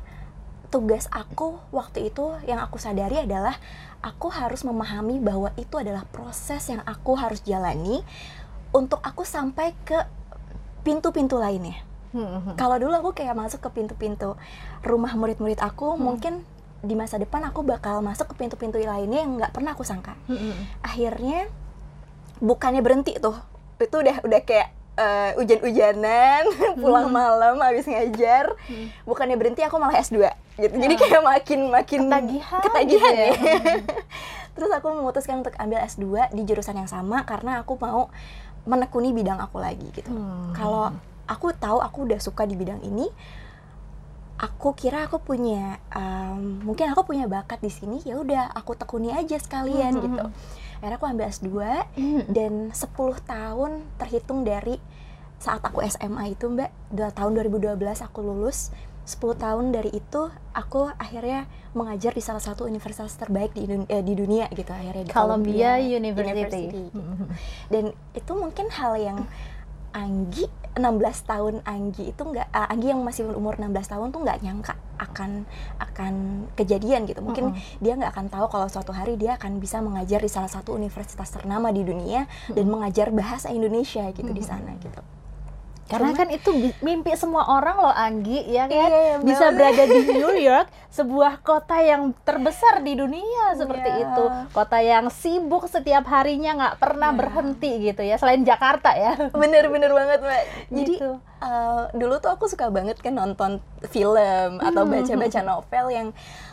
tugas 0.68 1.08
aku 1.08 1.56
waktu 1.70 2.10
itu 2.10 2.36
yang 2.44 2.58
aku 2.58 2.76
sadari 2.76 3.16
adalah 3.16 3.56
aku 4.02 4.28
harus 4.28 4.60
memahami 4.60 5.16
bahwa 5.18 5.54
itu 5.56 5.78
adalah 5.78 6.04
proses 6.04 6.68
yang 6.68 6.82
aku 6.84 7.16
harus 7.16 7.40
jalani 7.40 8.04
untuk 8.70 9.00
aku 9.00 9.24
sampai 9.24 9.72
ke 9.86 9.96
pintu-pintu 10.82 11.38
lainnya 11.38 11.80
Mhm. 12.12 12.60
kalau 12.60 12.76
dulu 12.76 12.92
aku 12.92 13.10
kayak 13.14 13.32
masuk 13.32 13.62
ke 13.62 13.70
pintu-pintu 13.72 14.36
rumah 14.82 15.14
murid-murid 15.14 15.58
aku 15.58 15.96
Hmm. 15.96 16.02
mungkin 16.02 16.34
di 16.84 16.92
masa 16.92 17.16
depan 17.16 17.40
aku 17.42 17.64
bakal 17.64 18.04
masuk 18.04 18.30
ke 18.30 18.34
pintu-pintu 18.36 18.76
lainnya 18.76 19.24
yang 19.24 19.40
nggak 19.40 19.50
pernah 19.50 19.72
aku 19.72 19.82
sangka 19.82 20.12
Mhm. 20.28 20.84
akhirnya 20.84 21.48
bukannya 22.36 22.84
berhenti 22.84 23.16
tuh 23.16 23.32
itu 23.78 23.96
udah 23.98 24.16
udah 24.20 24.40
kayak 24.40 24.68
eh, 24.96 25.30
hujan-hujanan 25.36 26.42
pulang 26.80 27.06
Hmm. 27.06 27.14
malam 27.14 27.54
habis 27.58 27.84
ngajar 27.84 28.56
Hmm. 28.64 28.88
bukannya 29.02 29.36
berhenti 29.36 29.60
aku 29.60 29.76
malah 29.76 29.96
S2 29.96 30.24
gitu 30.56 30.74
jadi 30.74 30.94
Ah. 30.94 30.98
kayak 30.98 31.22
makin 31.22 31.60
makin 31.68 32.00
Ketagihan 32.06 32.60
ketagihan 32.62 33.12
gitu 33.12 33.12
ya. 33.12 33.26
ya 33.28 33.74
terus 34.56 34.70
aku 34.70 34.88
memutuskan 34.90 35.40
untuk 35.40 35.52
ambil 35.54 35.84
S2 35.84 36.04
di 36.30 36.42
jurusan 36.42 36.74
yang 36.74 36.88
sama 36.88 37.20
karena 37.22 37.60
aku 37.60 37.76
mau 37.76 38.08
menekuni 38.64 39.12
bidang 39.12 39.36
aku 39.36 39.58
lagi 39.58 39.84
gitu 39.92 40.08
Hmm. 40.08 40.50
kalau 40.52 40.96
aku 41.26 41.52
tahu 41.52 41.78
aku 41.78 41.98
udah 42.04 42.16
suka 42.16 42.42
di 42.42 42.56
bidang 42.56 42.80
ini 42.80 43.04
aku 44.36 44.72
kira 44.72 45.04
aku 45.04 45.16
punya 45.18 45.76
um, 45.90 46.60
mungkin 46.62 46.88
aku 46.88 47.04
punya 47.04 47.24
bakat 47.26 47.56
di 47.58 47.68
sini 47.68 48.00
ya 48.00 48.16
udah 48.16 48.48
aku 48.50 48.72
tekuni 48.74 49.08
aja 49.10 49.36
sekalian 49.36 49.92
Mhm. 49.92 50.02
gitu 50.02 50.24
akhirnya 50.78 50.96
aku 50.96 51.06
ambil 51.06 51.26
S2 51.26 51.48
Mhm. 51.94 52.22
dan 52.28 52.52
10 52.70 52.86
tahun 53.22 53.70
terhitung 53.96 54.42
dari 54.42 54.76
saat 55.36 55.60
aku 55.60 55.80
SMA 55.82 56.32
itu 56.32 56.46
mbak 56.46 56.72
dua 56.88 57.10
tahun 57.10 57.36
2012 57.38 57.76
aku 58.00 58.20
lulus 58.20 58.72
10 59.04 59.36
tahun 59.36 59.70
dari 59.70 59.92
itu 59.92 60.22
aku 60.50 60.90
akhirnya 60.92 61.44
mengajar 61.72 62.10
di 62.10 62.18
salah 62.18 62.40
satu 62.40 62.64
universitas 62.64 63.14
terbaik 63.14 63.52
di, 63.52 63.62
eh, 63.68 64.00
di 64.00 64.14
dunia 64.14 64.48
gitu 64.48 64.66
akhirnya 64.68 65.04
di 65.04 65.12
Columbia 65.12 65.76
Columbia 65.76 65.94
University. 65.94 66.64
gitu. 66.72 66.80
Mhm. 66.90 67.26
dan 67.68 67.84
itu 68.12 68.32
mungkin 68.32 68.66
hal 68.68 68.96
yang 68.96 69.18
Anggi 69.92 70.44
16 70.76 71.00
tahun 71.24 71.54
Anggi 71.64 72.12
itu 72.12 72.22
nggak 72.22 72.52
ah, 72.52 72.68
Anggi 72.68 72.92
yang 72.92 73.00
masih 73.00 73.26
umur 73.26 73.56
16 73.56 73.72
tahun 73.88 74.12
tuh 74.12 74.20
nggak 74.22 74.38
nyangka 74.44 74.74
akan 74.96 75.48
akan 75.80 76.14
kejadian 76.52 77.08
gitu 77.08 77.20
mungkin 77.20 77.52
Mhm. 77.52 77.80
dia 77.80 77.92
nggak 77.96 78.12
akan 78.12 78.26
tahu 78.28 78.46
kalau 78.48 78.68
suatu 78.68 78.92
hari 78.92 79.16
dia 79.16 79.40
akan 79.40 79.56
bisa 79.56 79.80
mengajar 79.80 80.20
di 80.20 80.28
salah 80.28 80.48
satu 80.48 80.76
universitas 80.76 81.28
ternama 81.28 81.72
di 81.72 81.80
dunia 81.80 82.24
dan 82.52 82.68
mengajar 82.68 83.08
bahasa 83.10 83.48
Indonesia 83.48 84.04
gitu 84.12 84.28
di 84.28 84.40
Mhm. 84.40 84.48
sana 84.48 84.72
gitu 84.76 85.00
Karena 85.86 86.10
Cuma- 86.10 86.18
kan 86.18 86.28
itu 86.28 86.50
mimpi 86.80 87.14
semua 87.14 87.46
orang 87.48 87.78
loh 87.78 87.94
Anggi 87.94 88.42
ya 88.44 88.66
kan 88.66 88.74
Iya, 88.74 88.86
iya, 88.90 89.14
bisa 89.18 89.46
berada 89.48 89.82
di 89.82 89.98
New 90.18 90.34
York 90.34 90.66
sebuah 90.90 91.38
kota 91.40 91.78
yang 91.78 92.10
terbesar 92.20 92.80
di 92.80 92.92
dunia 92.92 93.54
seperti 93.54 93.86
Iya. 93.86 94.02
itu 94.04 94.24
kota 94.50 94.78
yang 94.78 95.06
sibuk 95.08 95.64
setiap 95.64 96.02
harinya 96.06 96.52
nggak 96.56 96.76
pernah 96.76 97.10
Iya. 97.10 97.18
berhenti 97.18 97.70
gitu 97.84 98.02
ya 98.02 98.16
selain 98.16 98.42
Jakarta 98.42 98.90
ya 98.92 99.30
bener-bener 99.30 99.88
banget 99.88 100.18
mbak 100.20 100.42
jadi 100.68 100.94
Gitu. 100.96 101.10
eh, 101.38 101.82
dulu 101.92 102.14
tuh 102.16 102.30
aku 102.30 102.44
suka 102.46 102.66
banget 102.68 102.98
kan 102.98 103.14
nonton 103.14 103.62
film 103.86 104.58
atau 104.58 104.82
Hmm. 104.82 104.90
baca-baca 104.90 105.40
novel 105.40 105.86
yang 105.88 106.08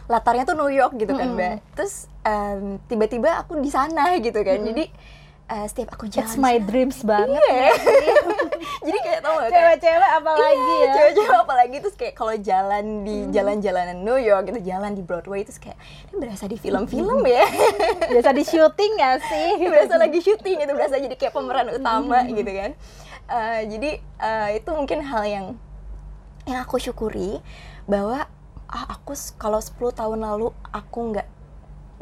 latarnya 0.05 0.45
tuh 0.45 0.53
New 0.55 0.69
York 0.69 0.93
gitu 0.95 1.09
kan 1.11 1.25
Hmm. 1.27 1.35
mbak 1.35 1.57
terus 1.73 2.05
em, 2.21 2.77
tiba-tiba 2.85 3.41
aku 3.41 3.57
di 3.57 3.67
sana 3.67 4.13
gitu 4.17 4.37
kan 4.37 4.61
jadi 4.61 4.85
eh, 5.45 5.65
setiap 5.65 5.93
aku 5.93 6.05
jalan 6.05 6.21
It's 6.21 6.37
my 6.37 6.55
dreams 6.57 7.01
banget 7.01 7.41
Iya. 7.41 7.71
jadi 8.81 8.97
kayak 8.99 9.19
tau 9.21 9.33
gak 9.37 9.49
cewek-cewek 9.49 10.11
apalagi 10.13 10.53
Iya, 10.53 10.83
ya. 10.83 10.93
cewek-cewek 10.93 11.37
apalagi. 11.39 11.75
Terus 11.79 11.95
kayak 11.95 12.13
kalau 12.13 12.33
jalan 12.35 12.85
di 13.01 13.15
jalan-jalanan 13.29 13.97
New 13.99 14.17
York 14.17 14.43
gitu 14.47 14.59
jalan 14.63 14.91
di 14.93 15.01
Broadway 15.01 15.41
terus 15.41 15.57
kayak 15.57 15.77
ini 16.09 16.15
berasa 16.17 16.45
di 16.45 16.55
film-film 16.55 17.21
ya. 17.23 17.45
Biasa 18.09 18.29
di 18.31 18.43
syuting 18.43 18.91
nggak 18.95 19.17
sih? 19.23 19.49
Berasa 19.71 19.95
lagi 19.95 20.19
syuting 20.19 20.57
itu 20.59 20.71
berasa 20.71 20.95
jadi 20.97 21.15
kayak 21.15 21.33
pemeran 21.33 21.67
utama 21.69 22.23
gitu 22.25 22.51
kan. 22.51 22.71
Eh, 23.23 23.61
jadi 23.67 23.91
eh, 23.99 24.49
itu 24.57 24.69
mungkin 24.69 24.99
hal 24.99 25.23
yang 25.23 25.45
yang 26.43 26.59
aku 26.59 26.75
syukuri 26.75 27.39
bahwa 27.87 28.27
ah, 28.67 28.85
aku 28.89 29.15
kalau 29.35 29.59
10 29.59 29.75
tahun 29.93 30.19
lalu 30.19 30.51
aku 30.69 30.99
nggak 31.15 31.27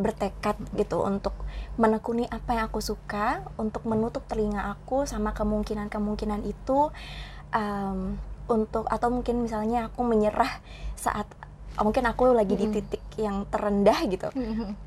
bertekad 0.01 0.57
gitu 0.75 1.01
untuk 1.01 1.33
menekuni 1.77 2.25
apa 2.27 2.57
yang 2.57 2.65
aku 2.67 2.81
suka 2.81 3.45
untuk 3.55 3.85
menutup 3.85 4.25
telinga 4.27 4.73
aku 4.73 5.05
sama 5.05 5.31
kemungkinan-kemungkinan 5.31 6.43
itu 6.43 6.89
em, 7.53 8.17
untuk 8.49 8.89
atau 8.89 9.07
mungkin 9.07 9.39
misalnya 9.39 9.87
aku 9.87 10.03
menyerah 10.03 10.49
saat 10.93 11.25
mungkin 11.79 12.03
aku 12.03 12.35
lagi 12.35 12.59
di 12.59 12.67
Mm-mm. 12.67 12.75
titik 12.75 13.03
yang 13.15 13.47
terendah 13.47 13.95
gitu 14.05 14.27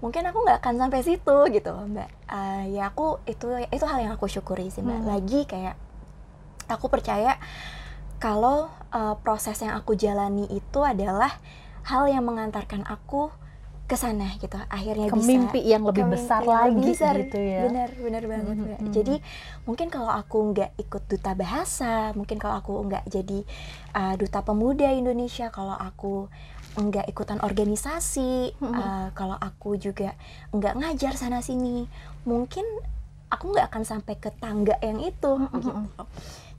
mungkin 0.04 0.21
aku 0.28 0.44
nggak 0.44 0.61
akan 0.61 0.75
sampai 0.76 1.00
situ 1.00 1.37
gitu 1.49 1.73
mbak 1.73 2.12
Eh, 2.28 2.76
ya 2.76 2.92
aku 2.92 3.25
itu 3.25 3.47
itu 3.71 3.85
hal 3.88 4.04
yang 4.04 4.12
aku 4.12 4.28
syukuri 4.28 4.68
sih 4.68 4.85
mbak 4.85 5.00
Hmm. 5.00 5.09
lagi 5.09 5.40
kayak 5.49 5.80
aku 6.68 6.92
percaya 6.92 7.40
kalau 8.21 8.68
eh, 8.92 9.14
proses 9.25 9.56
yang 9.64 9.75
aku 9.76 9.97
jalani 9.97 10.44
itu 10.52 10.85
adalah 10.85 11.33
hal 11.85 12.04
yang 12.09 12.25
mengantarkan 12.25 12.85
aku 12.85 13.33
ke 13.85 14.00
sana 14.00 14.33
gitu 14.41 14.57
akhirnya 14.73 15.12
ke 15.12 15.17
bisa 15.21 15.29
mimpi 15.29 15.61
yang 15.61 15.85
lebih 15.85 16.09
besar 16.09 16.41
yang 16.41 16.49
lagi 16.49 16.73
lebih 16.73 16.97
besar. 16.97 17.14
gitu 17.21 17.37
ya 17.37 17.61
benar 17.69 17.91
benar 17.93 18.23
banget 18.25 18.57
Mbak. 18.57 18.81
mhm. 18.81 18.93
jadi 18.97 19.14
mungkin 19.69 19.88
kalau 19.93 20.09
aku 20.09 20.38
nggak 20.57 20.71
ikut 20.81 21.03
duta 21.05 21.33
bahasa 21.37 21.93
mungkin 22.17 22.41
kalau 22.41 22.57
aku 22.64 22.73
nggak 22.81 23.05
jadi 23.05 23.45
uh, 23.93 24.14
duta 24.17 24.41
pemuda 24.41 24.88
Indonesia 24.88 25.53
kalau 25.53 25.76
aku 25.76 26.33
nggak 26.75 27.07
ikutan 27.07 27.38
organisasi 27.38 28.57
Mhm. 28.57 28.73
uh, 28.73 29.09
kalau 29.12 29.37
aku 29.37 29.76
juga 29.76 30.17
nggak 30.50 30.75
ngajar 30.81 31.12
sana 31.14 31.45
sini 31.45 31.85
mungkin 32.25 32.64
aku 33.35 33.53
nggak 33.53 33.69
akan 33.71 33.83
sampai 33.83 34.14
ke 34.17 34.31
tangga 34.38 34.79
yang 34.81 35.03
itu. 35.03 35.33
Gitu. 35.50 35.71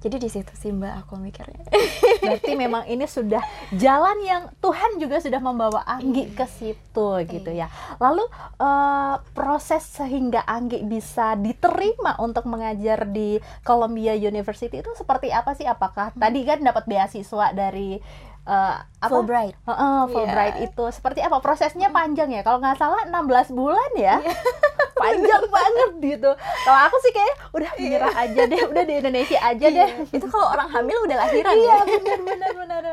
Jadi 0.05 0.21
di 0.21 0.29
situ 0.29 0.53
sih 0.53 0.69
mbak 0.69 1.01
aku 1.01 1.17
mikirnya. 1.17 1.65
Berarti 2.21 2.53
memang 2.53 2.85
ini 2.85 3.09
sudah 3.09 3.41
jalan 3.73 4.21
yang 4.21 4.53
Tuhan 4.61 5.01
juga 5.01 5.17
sudah 5.17 5.41
membawa 5.41 5.81
Anggi 5.81 6.29
ke 6.29 6.45
situ 6.45 7.09
gitu 7.25 7.49
ya. 7.49 7.65
Lalu 7.97 8.21
eh, 8.61 9.15
proses 9.33 9.81
sehingga 9.81 10.45
Anggi 10.45 10.85
bisa 10.85 11.33
diterima 11.33 12.21
untuk 12.21 12.45
mengajar 12.45 13.09
di 13.09 13.41
Columbia 13.65 14.13
University 14.13 14.77
itu 14.77 14.93
seperti 14.93 15.33
apa 15.33 15.57
sih? 15.57 15.65
Apakah 15.65 16.13
tadi 16.13 16.45
kan 16.45 16.61
dapat 16.61 16.85
beasiswa 16.85 17.49
dari 17.57 17.97
eh, 18.45 18.75
apa? 18.77 19.09
Fulbright 19.09 19.53
Heeh, 19.59 19.99
Fulbright 20.07 20.55
Iya. 20.57 20.65
itu. 20.67 20.85
Seperti 20.89 21.19
apa? 21.19 21.37
Prosesnya 21.37 21.89
panjang 21.89 22.29
ya? 22.29 22.41
Kalau 22.41 22.57
nggak 22.57 22.75
salah 22.75 23.01
16 23.03 23.21
bulan 23.51 23.91
ya? 23.95 24.17
Panjang 24.95 25.43
banget 25.55 25.89
gitu. 25.99 26.31
Kalau 26.37 26.79
aku 26.81 26.97
sih 26.99 27.11
kayak 27.11 27.35
udah 27.51 27.69
menyerah 27.75 28.13
aja 28.15 28.41
deh. 28.43 28.61
Udah 28.65 28.83
di 28.83 28.93
Indonesia 28.95 29.37
aja 29.39 29.67
deh. 29.67 29.89
Iya. 29.91 30.07
itu 30.09 30.25
kalau 30.25 30.47
orang 30.49 30.69
hamil 30.69 30.97
udah 31.03 31.17
lahiran 31.19 31.53
iya 31.53 31.67
ya. 31.67 31.77
benar 31.83 32.19
benar 32.23 32.51
benar 32.55 32.83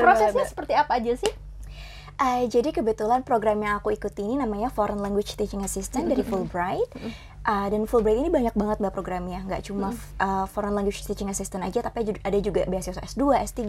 prosesnya 0.00 0.34
banget. 0.34 0.50
seperti 0.50 0.72
apa 0.74 0.92
aja 0.94 1.12
sih? 1.14 1.32
Eh, 2.20 2.44
jadi 2.48 2.68
kebetulan 2.68 3.22
program 3.22 3.56
yang 3.58 3.80
aku 3.80 3.88
ikuti 3.90 4.20
ini 4.20 4.36
namanya 4.36 4.68
Foreign 4.68 5.00
Language 5.00 5.32
Teaching 5.34 5.62
Assistant 5.62 6.04
dari 6.04 6.20
Fulbright. 6.20 6.92
Uh, 7.40 7.72
dan 7.72 7.88
Fulbright 7.88 8.20
ini 8.20 8.28
banyak 8.28 8.52
banget 8.52 8.84
mbak 8.84 8.92
programnya, 8.92 9.40
nggak 9.48 9.64
cuma 9.72 9.96
uh, 10.20 10.44
Foreign 10.44 10.76
Language 10.76 11.00
Teaching 11.08 11.32
Assistant 11.32 11.64
aja, 11.64 11.80
tapi 11.80 12.04
ada 12.20 12.38
juga 12.44 12.68
beasiswa 12.68 13.00
S2, 13.00 13.32
S3, 13.48 13.60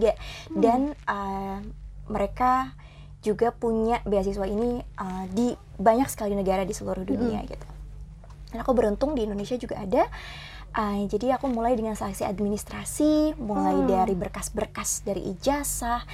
dan 0.52 0.92
uh, 1.08 1.56
mereka 2.04 2.76
juga 3.24 3.48
punya 3.48 4.04
beasiswa 4.04 4.44
ini 4.44 4.84
uh, 5.00 5.24
di 5.32 5.56
banyak 5.80 6.04
sekali 6.12 6.36
negara 6.36 6.68
di 6.68 6.74
seluruh 6.76 7.00
dunia 7.06 7.40
gitu. 7.48 7.66
Dan 8.52 8.60
aku 8.60 8.76
beruntung 8.76 9.16
di 9.16 9.24
Indonesia 9.24 9.56
juga 9.56 9.80
ada. 9.80 10.04
Uh, 10.72 11.04
jadi 11.08 11.36
aku 11.36 11.48
mulai 11.48 11.72
dengan 11.72 11.96
seleksi 11.96 12.24
administrasi, 12.28 13.36
mulai 13.40 13.76
Hmm. 13.76 13.88
dari 13.88 14.12
berkas-berkas 14.16 15.04
dari 15.04 15.32
ijazah, 15.32 16.04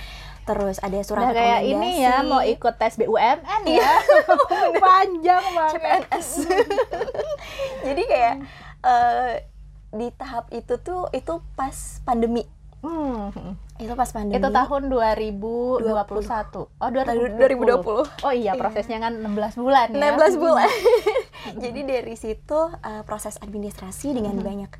terus 0.48 0.80
ada 0.80 0.96
surat 1.04 1.28
Udah 1.28 1.36
kayak 1.36 1.60
ini 1.68 1.90
ya 2.00 2.24
mau 2.24 2.40
ikut 2.40 2.80
tes 2.80 2.96
BUMN 2.96 3.62
ya 3.68 3.92
panjang 4.84 5.44
banget 5.52 5.76
CPNS. 5.76 6.28
Jadi 7.86 8.02
kayak 8.08 8.34
eh, 8.80 9.32
di 9.92 10.08
tahap 10.16 10.48
itu 10.48 10.80
tuh 10.80 11.12
itu 11.12 11.44
pas 11.52 11.76
pandemi. 12.08 12.48
Hmm. 12.80 13.60
Itu 13.78 13.94
pas 13.94 14.10
pandemi. 14.10 14.42
itu 14.42 14.48
tahun 14.50 14.82
2021 14.90 15.86
oh 15.86 16.88
2020 16.90 17.38
2020. 17.38 18.26
oh 18.26 18.32
iya 18.34 18.58
prosesnya 18.58 18.98
kan 18.98 19.22
16 19.22 19.54
bulan 19.62 19.86
ya 19.94 20.18
16 20.18 20.42
bulan. 20.42 20.68
Jadi 21.64 21.80
dari 21.86 22.14
situ 22.18 22.60
eh, 22.82 23.02
proses 23.06 23.38
administrasi 23.38 24.12
dengan 24.12 24.38
banyak 24.42 24.72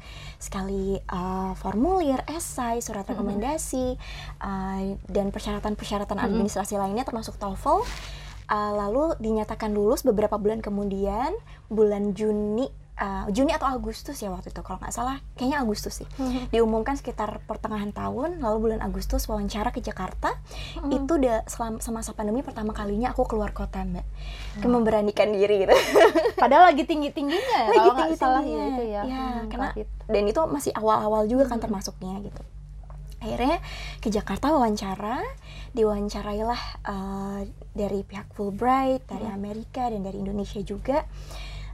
sekali 0.43 0.99
eh, 0.99 1.53
formulir, 1.59 2.23
esai, 2.29 2.83
surat 2.83 3.07
rekomendasi 3.07 3.97
eh, 4.43 4.81
dan 5.07 5.31
persyaratan-persyaratan 5.31 6.19
administrasi 6.19 6.75
lainnya 6.77 7.07
termasuk 7.07 7.39
TOEFL. 7.39 7.87
Eh, 8.49 8.73
lalu 8.73 9.13
dinyatakan 9.21 9.77
lulus 9.77 10.03
beberapa 10.09 10.41
bulan 10.41 10.65
kemudian 10.65 11.37
bulan 11.69 12.17
Juni 12.17 12.69
eh, 12.99 13.25
Juni 13.31 13.51
atau 13.51 13.67
Agustus 13.67 14.15
ya 14.17 14.29
waktu 14.29 14.49
itu 14.49 14.59
kalau 14.59 14.77
nggak 14.77 14.91
salah 14.91 15.17
kayaknya 15.33 15.59
Agustus 15.59 15.95
sih 15.97 16.09
Mhm. 16.13 16.51
diumumkan 16.51 16.95
sekitar 16.95 17.39
pertengahan 17.43 17.91
tahun 17.91 18.39
lalu 18.39 18.57
bulan 18.61 18.81
Agustus 18.81 19.25
wawancara 19.25 19.71
ke 19.71 19.79
Jakarta 19.79 20.35
Mhm. 20.79 20.91
itu 20.93 21.13
udah 21.15 21.37
selama 21.45 21.79
semasa 21.79 22.11
pandemi 22.11 22.41
pertama 22.41 22.71
kalinya 22.73 23.11
aku 23.11 23.25
keluar 23.25 23.51
kota 23.51 23.81
mbak 23.81 24.03
Kayak 24.57 24.69
memberanikan 24.69 25.29
diri 25.31 25.63
gitu 25.63 25.75
padahal 26.43 26.69
lagi 26.69 26.83
tinggi 26.83 27.09
tingginya 27.09 27.39
ya 27.57 27.67
Lagi 27.69 27.79
tinggi-tingginya. 27.79 28.17
salah 28.17 28.43
ya 28.43 28.63
itu 28.67 28.85
ya 28.85 29.03
Iya, 29.05 29.23
Hmm, 29.23 29.47
karena- 29.49 29.73
COVID. 29.73 29.89
dan 30.09 30.23
itu 30.25 30.41
masih 30.49 30.73
awal-awal 30.73 31.23
juga 31.25 31.45
kan 31.47 31.57
Mhm. 31.57 31.65
termasuknya 31.65 32.15
gitu 32.21 32.43
akhirnya 33.19 33.59
ke 33.99 34.09
Jakarta 34.09 34.47
wawancara 34.49 35.19
diwancarailah 35.73 36.63
eh, 36.85 37.41
dari 37.73 38.01
pihak 38.03 38.31
Fulbright 38.31 39.07
dari 39.07 39.25
Mhm. 39.25 39.35
Amerika 39.35 39.87
dan 39.87 40.01
dari 40.01 40.19
Indonesia 40.19 40.59
juga 40.61 41.07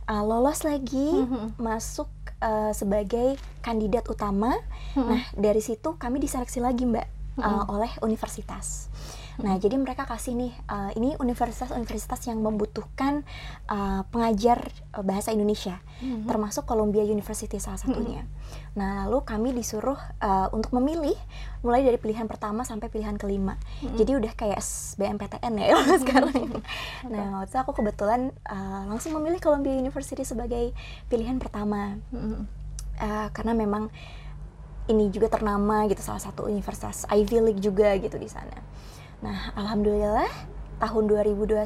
Eh, 0.05 0.21
lolos 0.21 0.69
lagi 0.69 1.17
Mhm. 1.17 1.57
masuk 1.57 2.09
eh, 2.39 2.73
sebagai 2.73 3.41
kandidat 3.61 4.05
utama 4.05 4.53
Mhm. 4.93 5.09
Nah, 5.09 5.23
dari 5.33 5.59
situ 5.59 5.97
kami 5.97 6.21
diseleksi 6.21 6.61
lagi, 6.61 6.85
Mbak, 6.85 7.07
uh, 7.35 7.43
Mm-mm. 7.43 7.73
oleh 7.73 7.89
universitas. 7.99 8.93
Nah, 9.43 9.59
jadi 9.59 9.75
mereka 9.75 10.07
kasih 10.07 10.39
nih, 10.39 10.53
uh, 10.71 10.95
ini 10.95 11.19
universitas-universitas 11.19 12.31
yang 12.31 12.39
membutuhkan 12.39 13.27
uh, 13.67 14.07
pengajar 14.15 14.71
uh, 14.95 15.03
bahasa 15.03 15.35
Indonesia, 15.35 15.83
Mhm. 15.99 16.31
termasuk 16.31 16.63
Columbia 16.65 17.03
University 17.03 17.59
salah 17.59 17.81
satunya. 17.81 18.29
Nah, 18.79 19.11
lalu 19.11 19.27
kami 19.27 19.51
disuruh 19.51 19.99
uh, 20.23 20.49
untuk 20.55 20.71
memilih 20.79 21.19
mulai 21.67 21.83
dari 21.83 21.99
pilihan 21.99 22.31
pertama 22.31 22.63
sampai 22.63 22.87
pilihan 22.87 23.19
kelima. 23.19 23.59
Mhm. 23.83 23.97
Jadi 23.99 24.13
udah 24.15 24.33
kayak 24.35 24.59
SBMPTN 24.63 25.53
ya 25.59 25.67
kalau 25.75 25.97
sekarang. 25.99 26.35
Nah, 27.11 27.43
waktu 27.43 27.51
itu 27.51 27.59
aku 27.59 27.73
kebetulan 27.75 28.31
uh, 28.47 28.87
langsung 28.87 29.19
memilih 29.19 29.43
Columbia 29.43 29.75
University 29.75 30.23
sebagai 30.23 30.71
pilihan 31.09 31.43
pertama 31.43 31.99
Mhm. 32.15 32.47
uh, 33.03 33.29
karena 33.35 33.53
memang 33.53 33.91
ini 34.85 35.09
juga 35.09 35.33
ternama 35.33 35.89
gitu 35.89 36.05
salah 36.05 36.21
satu 36.21 36.45
universitas 36.45 37.09
Ivy 37.09 37.41
League 37.41 37.63
juga 37.65 37.97
gitu 37.97 38.21
di 38.21 38.29
sana. 38.29 38.53
Nah, 39.25 39.57
alhamdulillah 39.57 40.29
tahun 40.85 41.09
2021 41.09 41.65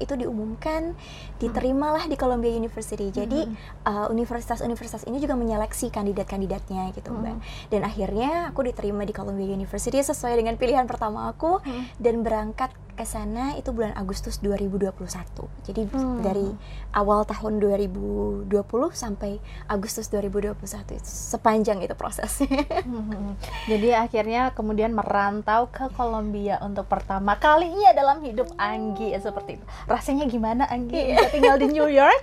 itu 0.00 0.16
diumumkan 0.16 0.96
diterimalah 1.36 2.08
di 2.08 2.16
Columbia 2.16 2.48
University. 2.50 3.12
Jadi 3.12 3.44
Mhm. 3.44 3.54
uh, 3.84 4.06
universitas-universitas 4.08 5.04
ini 5.04 5.20
juga 5.20 5.36
menyeleksi 5.36 5.92
kandidat-kandidatnya 5.92 6.96
gitu, 6.96 7.12
Mbak. 7.12 7.36
Mhm. 7.36 7.42
Dan 7.68 7.80
akhirnya 7.84 8.30
aku 8.48 8.64
diterima 8.64 9.04
di 9.04 9.12
Columbia 9.12 9.44
University 9.46 10.00
sesuai 10.00 10.34
dengan 10.34 10.56
pilihan 10.56 10.88
pertama 10.88 11.28
aku 11.28 11.60
Mhm. 11.60 12.00
dan 12.00 12.14
berangkat 12.20 12.72
ke 12.94 13.02
sana 13.02 13.58
itu 13.58 13.74
bulan 13.74 13.90
Agustus 13.98 14.38
2021. 14.38 15.50
Jadi 15.66 15.82
Hmm. 15.90 16.22
dari 16.22 16.46
awal 16.94 17.26
tahun 17.26 17.58
2020 17.58 18.94
sampai 18.94 19.42
Agustus 19.66 20.06
2021 20.06 20.94
itu 20.94 21.10
sepanjang 21.10 21.82
itu 21.82 21.98
prosesnya. 21.98 22.62
Mhm. 22.86 23.34
Jadi 23.66 23.88
akhirnya 23.90 24.54
kemudian 24.54 24.94
merantau 24.94 25.66
ke 25.74 25.90
Kolombia 25.90 26.62
untuk 26.62 26.86
pertama 26.86 27.34
kalinya 27.34 27.90
dalam 27.90 28.22
hidup 28.22 28.54
Anggi 28.54 29.10
seperti 29.18 29.58
itu. 29.58 29.66
Rasanya 29.84 30.24
gimana 30.24 30.64
Anggi 30.64 30.96
Iya. 30.96 31.16
bisa 31.16 31.28
tinggal 31.30 31.56
di 31.58 31.68
New 31.70 31.88
York? 31.88 32.22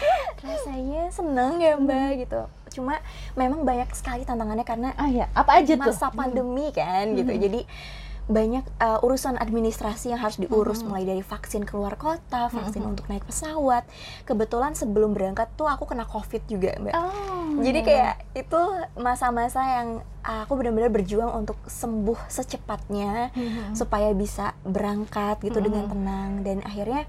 Rasanya 0.46 1.12
seneng 1.12 1.60
ya 1.60 1.76
Mbak 1.76 2.10
gitu. 2.24 2.40
Cuma 2.72 2.98
memang 3.32 3.62
banyak 3.62 3.92
sekali 3.92 4.24
tantangannya 4.24 4.64
karena 4.64 4.96
ah 4.96 5.06
ya, 5.06 5.28
apa 5.32 5.60
aja 5.60 5.76
tuh? 5.76 5.92
masa 5.92 6.08
pandemi 6.08 6.72
kan 6.72 7.12
gitu. 7.12 7.28
Mhm. 7.28 7.40
Jadi 7.40 7.60
banyak 8.22 8.62
uh, 8.78 9.02
urusan 9.02 9.34
administrasi 9.34 10.14
yang 10.14 10.22
harus 10.22 10.38
diurus 10.38 10.80
Mhm. 10.80 10.86
mulai 10.86 11.04
dari 11.04 11.20
vaksin 11.20 11.66
keluar 11.66 11.98
kota, 11.98 12.46
vaksin 12.48 12.82
Mhm. 12.82 12.90
untuk 12.94 13.04
naik 13.06 13.26
pesawat. 13.26 13.82
Kebetulan 14.22 14.72
sebelum 14.72 15.10
berangkat 15.10 15.50
tuh 15.54 15.66
aku 15.66 15.84
kena 15.84 16.06
Covid 16.06 16.46
juga, 16.46 16.78
Mbak. 16.78 16.94
Oh, 16.94 17.58
Jadi 17.58 17.80
iya. 17.80 17.86
kayak 17.86 18.14
itu 18.38 18.60
masa-masa 18.96 19.60
yang 19.60 19.88
aku 20.22 20.54
benar-benar 20.54 20.88
berjuang 20.88 21.34
untuk 21.34 21.58
sembuh 21.66 22.30
secepatnya 22.30 23.34
Mhm. 23.34 23.74
supaya 23.74 24.14
bisa 24.14 24.54
berangkat 24.62 25.42
gitu 25.42 25.58
Mhm. 25.58 25.66
dengan 25.66 25.84
tenang 25.90 26.30
dan 26.42 26.58
akhirnya 26.62 27.02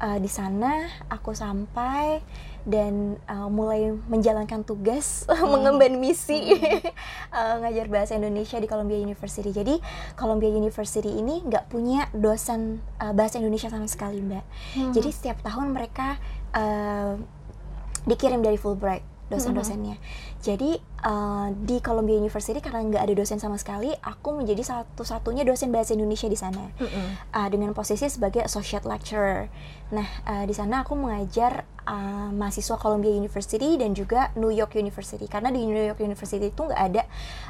uh, 0.00 0.16
di 0.16 0.26
sana 0.26 0.88
aku 1.06 1.36
sampai 1.36 2.24
dan 2.64 3.20
uh, 3.28 3.48
mulai 3.52 3.92
menjalankan 4.08 4.64
tugas 4.64 5.28
mengemban 5.52 6.00
misi 6.00 6.40
uh, 7.36 7.54
ngajar 7.60 7.86
bahasa 7.92 8.12
Indonesia 8.16 8.56
di 8.56 8.68
Columbia 8.68 8.96
University. 8.96 9.52
Jadi 9.52 9.76
Columbia 10.16 10.48
University 10.48 11.12
ini 11.12 11.44
nggak 11.44 11.68
punya 11.68 12.08
dosen 12.16 12.80
uh, 13.00 13.12
bahasa 13.12 13.36
Indonesia 13.36 13.68
sama 13.68 13.84
sekali, 13.84 14.24
Mbak. 14.24 14.44
Mhm. 14.80 14.92
Jadi 14.96 15.08
setiap 15.12 15.38
tahun 15.44 15.76
mereka 15.76 16.16
uh, 16.56 17.20
dikirim 18.08 18.40
dari 18.40 18.56
Fulbright 18.56 19.04
dosen-dosennya. 19.32 19.96
Jadi 20.44 20.76
uh, 21.02 21.48
di 21.56 21.80
Columbia 21.80 22.20
University 22.20 22.60
karena 22.60 22.84
nggak 22.84 23.00
ada 23.00 23.14
dosen 23.16 23.40
sama 23.40 23.56
sekali, 23.56 23.88
aku 23.96 24.36
menjadi 24.36 24.60
satu-satunya 24.60 25.40
dosen 25.40 25.72
bahasa 25.72 25.96
Indonesia 25.96 26.28
di 26.28 26.36
sana 26.36 26.68
Mhm. 26.76 27.32
uh, 27.32 27.48
dengan 27.48 27.72
posisi 27.72 28.04
sebagai 28.06 28.44
associate 28.44 28.84
lecturer. 28.84 29.48
Nah 29.88 30.04
uh, 30.28 30.44
di 30.44 30.52
sana 30.52 30.84
aku 30.84 30.92
mengajar 30.92 31.64
uh, 31.84 32.28
mahasiswa 32.28 32.76
Columbia 32.76 33.08
University 33.08 33.80
dan 33.80 33.96
juga 33.96 34.28
New 34.36 34.52
York 34.52 34.76
University 34.76 35.24
karena 35.24 35.48
di 35.48 35.64
New 35.64 35.80
York 35.80 36.00
University 36.00 36.52
itu 36.52 36.60
nggak 36.60 36.82
ada 36.82 37.02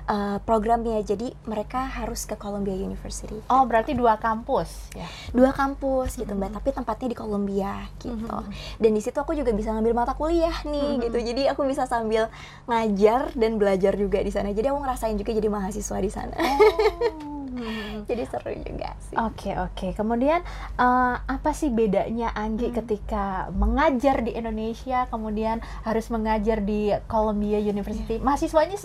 uh, 0.06 0.38
programnya, 0.38 1.02
jadi 1.02 1.34
mereka 1.46 1.82
harus 1.98 2.30
ke 2.30 2.38
Columbia 2.38 2.78
University. 2.78 3.34
Oh, 3.50 3.66
berarti 3.66 3.98
dua 3.98 4.18
kampus 4.18 4.94
ya. 4.94 5.06
Dua 5.34 5.50
kampus 5.50 6.14
gitu 6.14 6.30
mbak, 6.30 6.54
tapi 6.54 6.70
tempatnya 6.70 7.10
di 7.10 7.18
Columbia 7.18 7.90
gitu. 7.98 8.14
Mhm. 8.22 8.78
Dan 8.78 8.90
di 8.94 9.02
situ 9.02 9.18
aku 9.18 9.34
juga 9.34 9.50
bisa 9.50 9.74
ngambil 9.74 9.94
mata 9.98 10.14
kuliah 10.14 10.54
nih 10.62 10.98
Mhm. 10.98 11.02
gitu. 11.10 11.18
Jadi 11.18 11.42
aku 11.50 11.66
bisa 11.66 11.90
sambil 11.90 12.30
ngajar 12.70 12.83
dan 13.32 13.56
belajar 13.56 13.96
juga 13.96 14.20
di 14.20 14.28
sana. 14.28 14.52
Jadi 14.52 14.68
aku 14.68 14.78
ngerasain 14.82 15.16
juga 15.16 15.32
jadi 15.32 15.48
mahasiswa 15.48 15.96
di 15.96 16.10
sana. 16.12 16.36
Oh. 16.36 17.32
Jadi 18.04 18.26
seru 18.28 18.52
juga 18.60 18.92
sih. 19.08 19.16
Oke 19.16 19.56
oke. 19.56 19.96
Kemudian 19.96 20.44
eh, 20.76 21.14
apa 21.16 21.50
sih 21.56 21.72
bedanya 21.72 22.34
Anggi 22.34 22.68
Hmm. 22.68 22.76
ketika 22.82 23.48
mengajar 23.54 24.20
di 24.20 24.34
Indonesia, 24.34 25.06
kemudian 25.08 25.62
harus 25.86 26.10
mengajar 26.12 26.60
di 26.60 26.92
Columbia 27.08 27.56
University? 27.56 28.20
Iya. 28.20 28.24
Mahasiswanya 28.24 28.76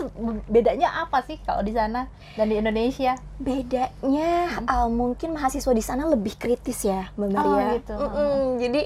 bedanya 0.48 0.88
apa 1.04 1.20
sih 1.26 1.36
kalau 1.42 1.60
di 1.60 1.74
sana 1.74 2.08
dan 2.38 2.48
di 2.48 2.56
Indonesia? 2.56 3.18
Bedanya 3.36 4.62
uh, 4.64 4.88
mungkin 4.88 5.34
mahasiswa 5.34 5.72
di 5.72 5.84
sana 5.84 6.08
lebih 6.08 6.38
kritis 6.38 6.86
ya, 6.86 7.12
Mbak 7.18 7.28
Maria. 7.28 7.76
gitu. 7.76 7.94
Mm-mm. 7.96 8.40
Jadi 8.56 8.82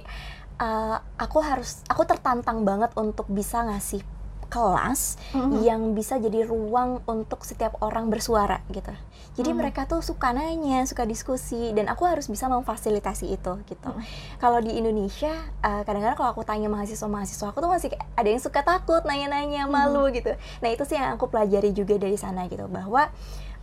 uh, 0.59 0.97
aku 1.15 1.39
harus, 1.45 1.85
aku 1.87 2.03
tertantang 2.03 2.65
banget 2.65 2.91
untuk 2.97 3.29
bisa 3.29 3.63
ngasih 3.63 4.03
kelas 4.47 5.17
Mhm. 5.33 5.53
yang 5.61 5.81
bisa 5.93 6.17
jadi 6.17 6.45
ruang 6.45 7.01
untuk 7.05 7.43
setiap 7.43 7.77
orang 7.81 8.09
bersuara 8.09 8.61
gitu. 8.69 8.93
Jadi 9.35 9.51
Hmm. 9.51 9.59
mereka 9.67 9.83
tuh 9.83 9.99
suka 9.99 10.31
nanya, 10.31 10.87
suka 10.87 11.03
diskusi, 11.03 11.75
dan 11.75 11.91
aku 11.91 12.07
harus 12.07 12.31
bisa 12.31 12.47
memfasilitasi 12.47 13.35
itu 13.35 13.53
gitu. 13.67 13.91
Hmm. 13.91 14.05
Kalau 14.39 14.63
di 14.63 14.79
Indonesia, 14.79 15.35
uh, 15.59 15.83
kadang-kadang 15.83 16.15
kalau 16.15 16.31
aku 16.31 16.47
tanya 16.47 16.71
mahasiswa-mahasiswa 16.71 17.51
aku 17.51 17.59
tuh 17.59 17.67
masih 17.67 17.91
ada 18.15 18.29
yang 18.31 18.39
suka 18.39 18.63
takut, 18.63 19.03
nanya-nanya, 19.03 19.67
Hmm. 19.67 19.75
malu 19.75 20.07
gitu. 20.15 20.31
Nah 20.63 20.69
itu 20.71 20.87
sih 20.87 20.95
yang 20.95 21.19
aku 21.19 21.27
pelajari 21.27 21.75
juga 21.75 21.99
dari 21.99 22.15
sana 22.15 22.47
gitu, 22.47 22.71
bahwa 22.71 23.11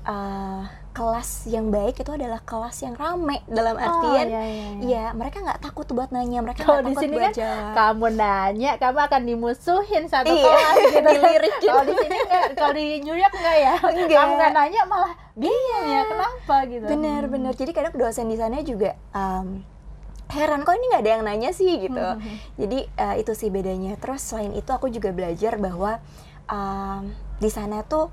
uh, 0.05 0.63
kelas 0.91 1.48
yang 1.48 1.72
baik 1.72 2.03
itu 2.03 2.12
adalah 2.12 2.43
kelas 2.43 2.84
yang 2.84 3.00
rame 3.00 3.39
dalam 3.48 3.79
artian. 3.79 4.27
Oh, 4.27 4.34
iya, 4.36 4.43
iya, 4.43 4.43
iya. 4.43 4.67
Ya, 4.84 5.05
mereka 5.15 5.39
nggak 5.39 5.63
takut 5.63 5.88
buat 5.95 6.12
nanya, 6.12 6.43
mereka 6.43 6.67
Kalau 6.67 6.84
nggak 6.84 6.91
di 6.91 6.93
takut 6.93 7.04
sini 7.08 7.15
buat 7.15 7.23
kan 7.23 7.34
jawab. 7.39 7.71
Kamu 7.80 8.08
nanya, 8.19 8.71
kamu 8.75 8.99
akan 9.08 9.21
dimusuhin 9.23 10.04
satu 10.12 10.36
Iya, 10.36 10.43
kelas 10.43 10.75
gitu. 10.91 10.99
dilirik 11.15 11.56
gitu. 11.63 11.71
Kalau 11.71 11.84
di 11.88 11.93
sini 11.95 12.17
kalau 12.60 12.73
di 12.75 12.86
New 13.08 13.15
York 13.15 13.34
enggak 13.39 13.58
ya? 13.58 13.73
Enggak. 13.80 14.17
Kamu 14.19 14.32
nggak 14.36 14.52
nanya 14.52 14.82
malah 14.84 15.13
bingung 15.39 15.86
ya, 15.88 16.02
kenapa 16.04 16.56
gitu. 16.67 16.86
Bener 16.91 17.21
Hmm. 17.23 17.32
bener. 17.32 17.54
Jadi 17.56 17.71
kadang 17.71 17.93
dosen 17.95 18.28
di 18.28 18.36
sana 18.36 18.60
juga 18.60 18.91
um, 19.15 19.63
heran 20.28 20.63
kok 20.67 20.75
ini 20.75 20.86
nggak 20.91 21.04
ada 21.08 21.12
yang 21.15 21.23
nanya 21.23 21.49
sih 21.56 21.88
gitu. 21.88 22.04
Hmm. 22.04 22.19
Jadi 22.60 22.80
uh, 22.99 23.15
itu 23.15 23.32
sih 23.32 23.47
bedanya. 23.47 23.95
Terus 23.95 24.19
selain 24.28 24.52
itu 24.52 24.67
aku 24.67 24.91
juga 24.91 25.15
belajar 25.15 25.56
bahwa 25.56 26.04
um, 26.52 27.15
di 27.39 27.47
sana 27.47 27.88
tuh 27.88 28.12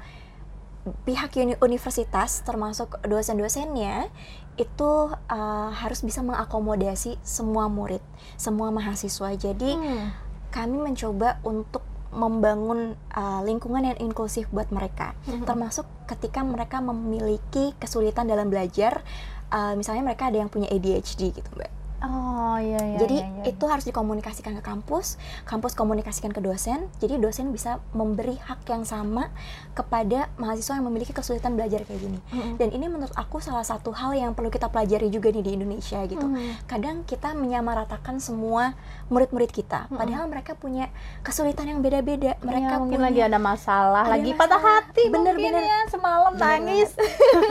pihak 1.05 1.37
uni- 1.37 1.59
universitas 1.59 2.41
termasuk 2.43 2.97
dosen-dosennya 3.03 4.09
itu 4.57 4.91
uh, 5.12 5.71
harus 5.71 6.03
bisa 6.03 6.19
mengakomodasi 6.21 7.14
semua 7.23 7.71
murid, 7.71 8.03
semua 8.35 8.69
mahasiswa. 8.69 9.31
Jadi 9.33 9.75
Hmm. 9.75 10.11
kami 10.51 10.77
mencoba 10.81 11.38
untuk 11.43 11.85
membangun 12.09 12.97
uh, 13.12 13.45
lingkungan 13.45 13.85
yang 13.85 13.99
inklusif 14.01 14.49
buat 14.49 14.73
mereka 14.73 15.12
Mhm. 15.29 15.45
termasuk 15.45 15.85
ketika 16.09 16.41
mereka 16.41 16.81
memiliki 16.81 17.77
kesulitan 17.77 18.25
dalam 18.25 18.49
belajar 18.49 19.05
uh, 19.53 19.77
misalnya 19.77 20.09
mereka 20.09 20.33
ada 20.33 20.41
yang 20.41 20.49
punya 20.49 20.73
ADHD 20.73 21.37
gitu 21.37 21.51
mbak 21.53 21.69
Oh 22.01 22.55
iya 22.57 22.79
iya. 22.79 22.99
jadi 22.99 23.17
iya, 23.19 23.27
iya. 23.37 23.45
itu 23.51 23.65
harus 23.65 23.83
dikomunikasikan 23.83 24.55
ke 24.55 24.63
kampus 24.63 25.19
kampus 25.43 25.75
komunikasikan 25.75 26.31
ke 26.31 26.39
dosen 26.39 26.87
jadi 26.97 27.17
dosen 27.17 27.51
bisa 27.51 27.83
memberi 27.91 28.39
hak 28.39 28.63
yang 28.65 28.83
sama 28.83 29.35
kepada 29.73 30.31
mahasiswa 30.37 30.75
yang 30.75 30.87
memiliki 30.87 31.11
kesulitan 31.11 31.53
belajar 31.53 31.83
kayak 31.83 31.99
gini 31.99 32.19
Mhm. 32.29 32.55
dan 32.55 32.69
ini 32.71 32.87
menurut 32.87 33.11
aku 33.13 33.39
salah 33.39 33.63
satu 33.63 33.91
hal 33.91 34.13
yang 34.13 34.31
perlu 34.31 34.47
kita 34.49 34.67
pelajari 34.67 35.09
juga 35.09 35.29
nih 35.29 35.43
di 35.43 35.53
Indonesia 35.53 35.99
gitu 36.05 36.23
Mhm. 36.23 36.67
kadang 36.67 36.97
kita 37.03 37.35
menyamaratakan 37.35 38.19
semua 38.19 38.79
murid-murid 39.09 39.51
kita 39.51 39.87
Mm-mm. 39.87 39.99
padahal 39.99 40.25
mereka 40.27 40.55
punya 40.55 40.95
kesulitan 41.21 41.67
yang 41.69 41.81
beda-beda 41.81 42.39
mereka 42.41 42.57
Iya, 42.69 42.79
mungkin 42.79 42.99
punya 43.01 43.09
lagi 43.09 43.21
ada 43.25 43.39
masalah, 43.39 44.03
ada 44.05 44.13
lagi 44.13 44.31
patah 44.33 44.55
masalah. 44.57 44.87
hati 44.87 45.03
Bener, 45.09 45.35
mungkin 45.35 45.51
bener. 45.53 45.65
ya 45.65 45.79
semalam 45.89 46.33
Bener 46.33 46.43
nangis. 46.45 46.91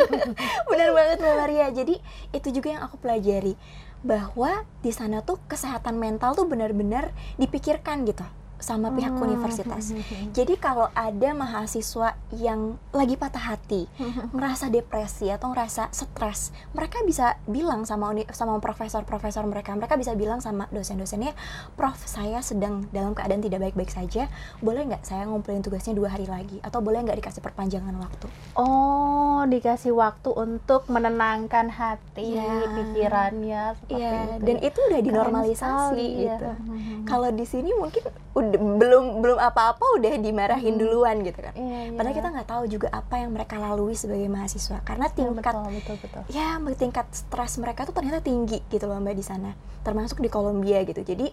benar 0.70 0.90
banget 0.94 1.18
Mbak 1.18 1.36
Maria 1.38 1.68
jadi 1.70 1.96
itu 2.32 2.48
juga 2.50 2.68
yang 2.70 2.82
aku 2.82 2.96
pelajari 2.98 3.54
bahwa 4.06 4.66
di 4.86 4.94
sana 4.94 5.26
tuh 5.26 5.42
kesehatan 5.50 5.98
mental 5.98 6.38
tuh 6.38 6.46
benar-benar 6.46 7.10
dipikirkan 7.42 8.06
gitu 8.06 8.24
sama 8.58 8.90
pihak 8.90 9.10
Hmm. 9.10 9.24
universitas 9.24 9.94
jadi 10.30 10.54
kalau 10.56 10.90
ada 10.92 11.30
mahasiswa 11.32 12.14
yang 12.32 12.76
lagi 12.90 13.16
patah 13.16 13.54
hati 13.54 13.86
ngerasa 14.30 14.68
depresi 14.68 15.28
atau 15.28 15.50
ngerasa 15.50 15.90
stres, 15.90 16.40
mereka 16.72 17.00
bisa 17.02 17.28
bilang 17.46 17.84
sama 17.84 18.10
uni- 18.10 18.28
sama 18.30 18.58
profesor-profesor 18.58 19.42
mereka, 19.44 19.72
mereka 19.72 19.94
bisa 19.94 20.14
bilang 20.14 20.38
sama 20.38 20.66
dosen-dosennya, 20.68 21.32
Prof 21.74 21.98
saya 22.00 22.40
sedang 22.40 22.86
dalam 22.90 23.12
keadaan 23.12 23.40
tidak 23.40 23.62
baik-baik 23.64 23.90
saja, 23.90 24.28
boleh 24.60 24.86
nggak 24.86 25.04
saya 25.04 25.26
ngumpulin 25.26 25.60
tugasnya 25.60 25.94
dua 25.94 26.10
hari 26.10 26.26
lagi, 26.26 26.58
atau 26.60 26.80
boleh 26.80 27.02
nggak 27.02 27.18
dikasih 27.18 27.42
perpanjangan 27.42 27.94
waktu? 27.96 28.28
Oh, 28.54 29.42
dikasih 29.44 29.94
waktu 29.94 30.30
untuk 30.30 30.86
menenangkan 30.88 31.70
hati, 31.70 32.36
Iya. 32.36 32.74
pikirannya 32.74 33.62
seperti 33.76 33.94
Iya, 33.96 34.12
itu. 34.32 34.44
dan 34.44 34.56
ya. 34.56 34.64
itu 34.64 34.80
udah 34.84 35.02
dinormalisasi 35.02 35.58
sekali, 35.94 36.08
ya. 36.20 36.36
gitu. 36.36 36.50
Mhm. 36.68 36.98
Kalau 37.06 37.30
di 37.30 37.46
sini 37.46 37.70
mungkin 37.72 38.04
udah 38.48 38.60
belum 38.78 39.06
belum 39.20 39.38
apa-apa 39.38 39.86
udah 39.96 40.14
dimarahin 40.18 40.74
Hmm. 40.74 40.82
duluan 40.82 41.16
gitu 41.22 41.38
kan. 41.38 41.54
Iya, 41.54 41.80
iya. 41.86 41.96
Padahal 41.96 42.16
kita 42.16 42.28
nggak 42.30 42.48
tahu 42.48 42.64
juga 42.68 42.88
apa 42.90 43.16
yang 43.18 43.32
mereka 43.32 43.56
lalui 43.56 43.94
sebagai 43.94 44.28
mahasiswa, 44.28 44.80
karena 44.82 45.06
Iya, 45.06 45.16
tingkat 45.16 45.54
betul, 45.54 45.72
betul, 45.74 45.96
betul. 46.00 46.22
ya 46.30 46.48
tingkat 46.74 47.08
stres 47.12 47.58
mereka 47.58 47.84
tuh 47.84 47.94
ternyata 47.94 48.20
tinggi 48.20 48.64
gitu 48.66 48.86
loh 48.86 48.98
mbak 48.98 49.14
di 49.14 49.22
sana 49.22 49.52
termasuk 49.82 50.18
di 50.18 50.28
Kolombia 50.28 50.82
gitu 50.82 51.00
jadi 51.00 51.32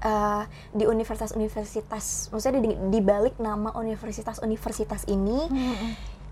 eh, 0.00 0.42
di 0.70 0.84
universitas-universitas 0.84 2.28
maksudnya 2.28 2.60
di, 2.60 2.70
di 2.90 3.00
balik 3.00 3.36
nama 3.38 3.72
universitas-universitas 3.74 5.04
ini 5.06 5.48
Mhm. 5.48 5.88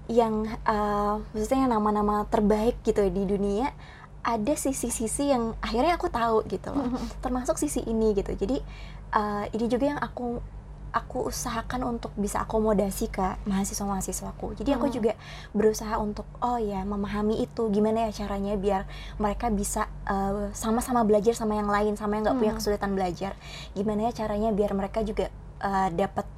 yang 0.09 0.35
eh, 0.46 1.14
maksudnya 1.33 1.66
nama-nama 1.66 2.26
terbaik 2.26 2.81
gitu 2.83 3.00
di 3.07 3.24
dunia 3.24 3.72
ada 4.22 4.55
sisi-sisi 4.55 5.24
yang 5.26 5.59
akhirnya 5.59 5.96
aku 5.96 6.07
tahu 6.07 6.46
gitu 6.46 6.70
loh 6.70 6.87
Mhm. 6.87 7.18
termasuk 7.18 7.57
sisi 7.57 7.83
ini 7.83 8.12
gitu 8.12 8.31
jadi 8.33 8.61
eh, 9.12 9.44
ini 9.53 9.66
juga 9.68 9.85
yang 9.87 10.01
aku 10.01 10.40
aku 10.92 11.33
usahakan 11.33 11.88
untuk 11.88 12.12
bisa 12.20 12.44
akomodasi 12.44 13.09
ke 13.09 13.25
mahasiswa-mahasiswaku. 13.48 14.61
Jadi 14.61 14.77
aku 14.77 14.92
Hmm. 14.92 14.94
juga 14.94 15.12
berusaha 15.57 15.96
untuk 15.96 16.29
oh 16.44 16.61
ya 16.61 16.85
memahami 16.85 17.40
itu 17.40 17.72
gimana 17.72 18.05
ya 18.09 18.25
caranya 18.25 18.61
biar 18.61 18.85
mereka 19.16 19.48
bisa 19.48 19.88
eh, 20.05 20.53
sama-sama 20.53 21.01
belajar 21.01 21.33
sama 21.33 21.57
yang 21.57 21.72
lain 21.72 21.96
sama 21.96 22.20
yang 22.20 22.29
nggak 22.29 22.37
punya 22.37 22.53
Hmm. 22.53 22.61
kesulitan 22.61 22.92
belajar. 22.92 23.33
Gimana 23.72 24.09
ya 24.09 24.12
caranya 24.12 24.53
biar 24.53 24.77
mereka 24.77 25.01
juga 25.01 25.33
eh, 25.64 25.88
dapat 25.96 26.29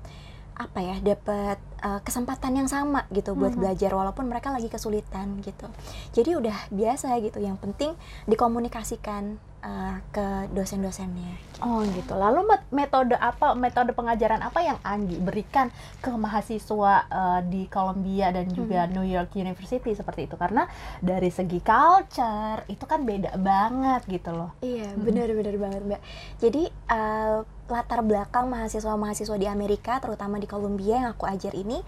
apa 0.55 0.79
ya 0.79 1.03
dapat 1.03 1.59
eh, 1.83 2.01
kesempatan 2.07 2.55
yang 2.55 2.69
sama 2.71 3.11
gitu 3.11 3.35
buat 3.35 3.53
Mhm. 3.53 3.61
belajar 3.61 3.91
walaupun 3.91 4.31
mereka 4.31 4.55
lagi 4.55 4.71
kesulitan 4.71 5.43
gitu. 5.43 5.67
Jadi 6.15 6.31
udah 6.39 6.71
biasa 6.71 7.11
gitu. 7.19 7.43
Yang 7.43 7.59
penting 7.59 7.91
dikomunikasikan 8.31 9.35
eh, 9.64 9.96
ke 10.12 10.53
dosen-dosennya. 10.53 11.57
Oh 11.64 11.81
gitu. 11.83 12.12
Lalu 12.12 12.44
met- 12.44 12.68
metode 12.68 13.16
apa, 13.16 13.57
metode 13.57 13.96
pengajaran 13.96 14.44
apa 14.44 14.61
yang 14.61 14.77
Anggi 14.85 15.16
berikan 15.16 15.72
ke 16.05 16.12
mahasiswa 16.12 17.09
eh, 17.09 17.40
di 17.48 17.64
Columbia 17.72 18.29
dan 18.29 18.53
juga 18.53 18.85
New 18.85 19.09
York 19.09 19.33
University 19.35 19.96
seperti 19.96 20.29
itu? 20.29 20.37
Karena 20.37 20.68
dari 21.00 21.33
segi 21.33 21.64
culture 21.64 22.68
itu 22.68 22.85
kan 22.85 23.09
beda 23.09 23.40
banget 23.40 24.05
gitu 24.07 24.31
loh. 24.37 24.53
Iya, 24.61 24.92
Mm-mm. 24.92 25.05
benar-benar 25.09 25.57
banget, 25.57 25.83
Mbak. 25.88 26.03
Jadi 26.44 26.62
eh, 26.68 27.38
latar 27.64 28.05
belakang 28.05 28.53
mahasiswa-mahasiswa 28.53 29.40
di 29.40 29.48
Amerika, 29.48 29.96
terutama 29.96 30.37
di 30.37 30.44
Columbia 30.44 31.00
yang 31.00 31.09
aku 31.16 31.24
ajar 31.24 31.57
ini, 31.57 31.81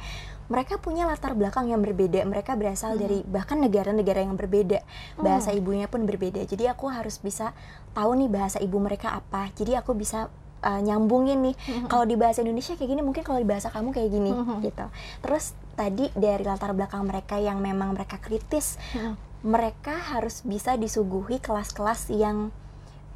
mereka 0.47 0.79
punya 0.79 1.05
latar 1.05 1.35
belakang 1.35 1.67
yang 1.67 1.81
berbeda. 1.81 2.23
Mereka 2.23 2.55
berasal 2.55 2.95
Mhm. 2.95 3.01
dari 3.01 3.19
bahkan 3.27 3.59
negara-negara 3.59 4.23
yang 4.23 4.35
berbeda. 4.35 4.81
Bahasa 5.17 5.51
Hmm. 5.51 5.59
ibunya 5.59 5.87
pun 5.87 6.05
berbeda. 6.05 6.43
Jadi 6.43 6.67
aku 6.67 6.87
harus 6.87 7.19
bisa 7.19 7.51
tahu 7.93 8.15
nih 8.15 8.31
bahasa 8.31 8.59
ibu 8.59 8.79
mereka 8.79 9.13
apa. 9.13 9.51
Jadi 9.53 9.75
aku 9.75 9.93
bisa 9.93 10.29
eh, 10.57 10.83
nyambungin 10.83 11.47
nih. 11.47 11.55
Kalau 11.87 12.03
di 12.03 12.17
bahasa 12.17 12.43
Indonesia 12.43 12.75
kayak 12.75 12.91
gini, 12.91 12.99
mungkin 12.99 13.23
kalau 13.23 13.39
di 13.39 13.47
bahasa 13.47 13.71
kamu 13.71 13.93
kayak 13.93 14.11
gini, 14.11 14.33
Mhm. 14.33 14.65
gitu. 14.65 14.87
Terus 15.23 15.45
tadi 15.73 16.11
dari 16.11 16.43
latar 16.43 16.73
belakang 16.73 17.07
mereka 17.07 17.39
yang 17.39 17.61
memang 17.61 17.95
mereka 17.95 18.19
kritis, 18.19 18.75
Mhm. 18.91 19.15
mereka 19.47 19.95
harus 19.95 20.43
bisa 20.43 20.75
disuguhi 20.75 21.39
kelas-kelas 21.39 22.11
yang 22.11 22.51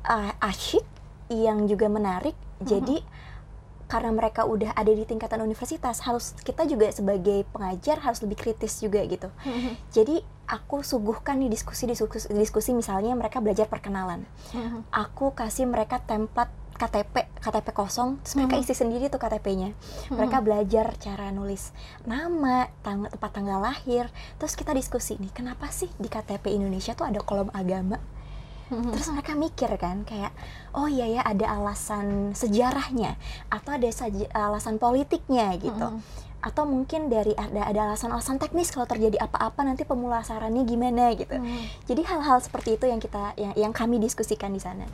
uh, 0.00 0.32
asyik, 0.40 0.84
yang 1.28 1.66
juga 1.66 1.88
menarik. 1.88 2.36
Jadi 2.60 3.02
karena 3.90 4.14
mereka 4.14 4.46
udah 4.46 4.70
ada 4.78 4.92
di 4.94 5.02
tingkatan 5.02 5.42
universitas, 5.42 6.06
harus 6.06 6.38
kita 6.46 6.62
juga 6.64 6.86
sebagai 6.94 7.42
pengajar 7.50 7.98
harus 7.98 8.22
lebih 8.22 8.38
kritis 8.38 8.78
juga 8.78 9.02
gitu. 9.02 9.26
Jadi 9.90 10.22
aku 10.46 10.86
suguhkan 10.86 11.42
nih 11.42 11.50
diskusi-diskusi 11.50 12.30
diskusi 12.30 12.70
misalnya 12.70 13.18
mereka 13.18 13.42
belajar 13.42 13.66
perkenalan. 13.66 14.22
Aku 14.94 15.34
kasih 15.34 15.66
mereka 15.66 15.98
template 15.98 16.54
KTP, 16.80 17.28
KTP 17.44 17.76
kosong, 17.76 18.16
terus 18.24 18.40
mereka 18.40 18.56
Mhm. 18.56 18.62
isi 18.64 18.72
sendiri 18.72 19.04
tuh 19.12 19.20
KTP-nya. 19.20 19.76
Mereka 20.08 20.40
belajar 20.40 20.96
cara 20.96 21.28
nulis 21.28 21.76
nama, 22.08 22.72
tang 22.80 23.04
tempat 23.04 23.30
tanggal 23.36 23.60
lahir, 23.60 24.08
terus 24.40 24.56
kita 24.56 24.72
diskusi 24.72 25.20
nih, 25.20 25.28
kenapa 25.28 25.68
sih 25.68 25.92
di 26.00 26.08
KTP 26.08 26.56
Indonesia 26.56 26.96
tuh 26.96 27.04
ada 27.04 27.20
kolom 27.20 27.52
agama? 27.52 28.00
Terus 28.70 29.10
mereka 29.10 29.34
mikir 29.34 29.70
kan 29.76 30.06
kayak 30.06 30.30
oh 30.78 30.86
iya 30.86 31.18
ya 31.18 31.22
ada 31.26 31.58
alasan 31.58 32.30
sejarahnya 32.38 33.18
atau 33.50 33.74
ada 33.74 33.90
alasan 34.34 34.78
politiknya 34.78 35.58
gitu. 35.58 35.98
Atau 36.40 36.64
mungkin 36.64 37.12
dari 37.12 37.36
ada 37.36 37.66
ada 37.68 37.80
alasan-alasan 37.92 38.40
teknis 38.40 38.72
kalau 38.72 38.88
terjadi 38.88 39.20
apa-apa 39.20 39.60
nanti 39.66 39.82
pemulasarannya 39.84 40.62
gimana 40.64 41.12
gitu. 41.18 41.36
Jadi 41.90 42.02
hal-hal 42.06 42.38
seperti 42.40 42.78
itu 42.78 42.86
yang 42.86 43.02
kita 43.02 43.34
yang, 43.36 43.52
yang 43.58 43.72
kami 43.74 43.98
diskusikan 43.98 44.54
di 44.54 44.62
sana. 44.62 44.86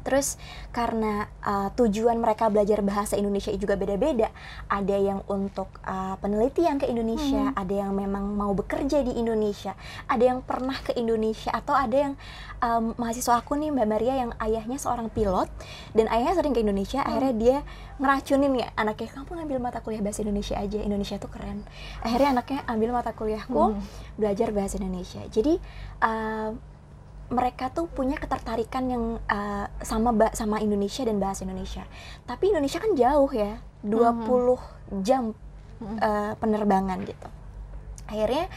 Terus 0.00 0.40
karena 0.72 1.28
uh, 1.44 1.68
tujuan 1.76 2.16
mereka 2.16 2.48
belajar 2.48 2.80
bahasa 2.80 3.20
Indonesia 3.20 3.52
juga 3.56 3.76
beda-beda, 3.76 4.32
ada 4.70 4.96
yang 4.96 5.20
untuk 5.28 5.68
uh, 5.84 6.16
penelitian 6.18 6.80
ke 6.80 6.88
Indonesia, 6.88 7.52
ada 7.52 7.74
yang 7.74 7.92
memang 7.92 8.32
mau 8.32 8.56
bekerja 8.56 9.04
di 9.04 9.16
Indonesia, 9.16 9.76
ada 10.08 10.24
yang 10.24 10.40
pernah 10.40 10.76
ke 10.80 10.96
Indonesia, 10.96 11.52
atau 11.52 11.76
ada 11.76 11.96
yang 11.96 12.12
um, 12.64 12.96
mahasiswa 12.96 13.40
aku 13.40 13.60
nih 13.60 13.70
Mbak 13.70 13.88
Maria 13.88 14.14
yang 14.26 14.30
ayahnya 14.40 14.80
seorang 14.80 15.12
pilot 15.12 15.52
dan 15.92 16.08
ayahnya 16.08 16.34
sering 16.40 16.54
ke 16.56 16.60
Indonesia, 16.64 17.04
akhirnya 17.04 17.34
dia 17.36 17.56
ngeracunin 18.00 18.52
ya 18.56 18.68
anaknya 18.80 19.08
kamu 19.12 19.30
ngambil 19.44 19.58
mata 19.60 19.78
kuliah 19.84 20.00
bahasa 20.00 20.24
Indonesia 20.24 20.56
aja, 20.56 20.78
Indonesia 20.80 21.20
tuh 21.20 21.28
keren. 21.28 21.68
Akhirnya 22.00 22.40
anaknya 22.40 22.60
ambil 22.64 22.90
mata 22.96 23.12
kuliahku 23.12 23.52
Hmm. 23.60 23.82
belajar 24.16 24.56
bahasa 24.56 24.80
Indonesia. 24.80 25.20
Jadi 25.28 25.60
uh, 26.00 26.56
mereka 27.30 27.70
tuh 27.70 27.86
punya 27.86 28.18
ketertarikan 28.18 28.90
yang 28.90 29.04
uh, 29.30 29.66
sama 29.80 30.10
sama 30.34 30.58
Indonesia 30.58 31.06
dan 31.06 31.22
bahasa 31.22 31.46
Indonesia. 31.46 31.86
Tapi 32.26 32.50
Indonesia 32.50 32.82
kan 32.82 32.92
jauh 32.98 33.30
ya, 33.30 33.62
20 33.86 34.58
jam 35.06 35.32
Mhm. 35.80 35.96
uh, 35.96 36.32
penerbangan 36.36 37.00
gitu. 37.08 37.28
Akhirnya 38.04 38.50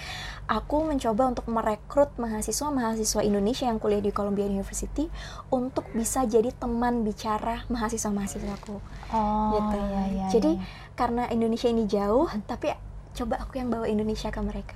aku 0.50 0.82
mencoba 0.84 1.30
untuk 1.30 1.46
merekrut 1.48 2.12
mahasiswa-mahasiswa 2.20 3.22
Indonesia 3.24 3.70
yang 3.70 3.78
kuliah 3.80 4.02
di 4.02 4.10
Columbia 4.10 4.44
University 4.44 5.08
untuk 5.48 5.88
bisa 5.94 6.26
jadi 6.26 6.52
teman 6.52 7.06
bicara 7.06 7.64
mahasiswa-mahasiswaku 7.70 8.76
Oh, 9.14 9.54
gitu. 9.56 9.78
iya, 9.78 10.04
iya, 10.10 10.26
Jadi 10.34 10.52
iya. 10.58 10.66
karena 10.98 11.30
Indonesia 11.30 11.70
ini 11.70 11.86
jauh, 11.86 12.28
tapi 12.50 12.74
coba 13.14 13.46
aku 13.46 13.62
yang 13.62 13.70
bawa 13.70 13.86
Indonesia 13.86 14.34
ke 14.34 14.42
mereka 14.42 14.74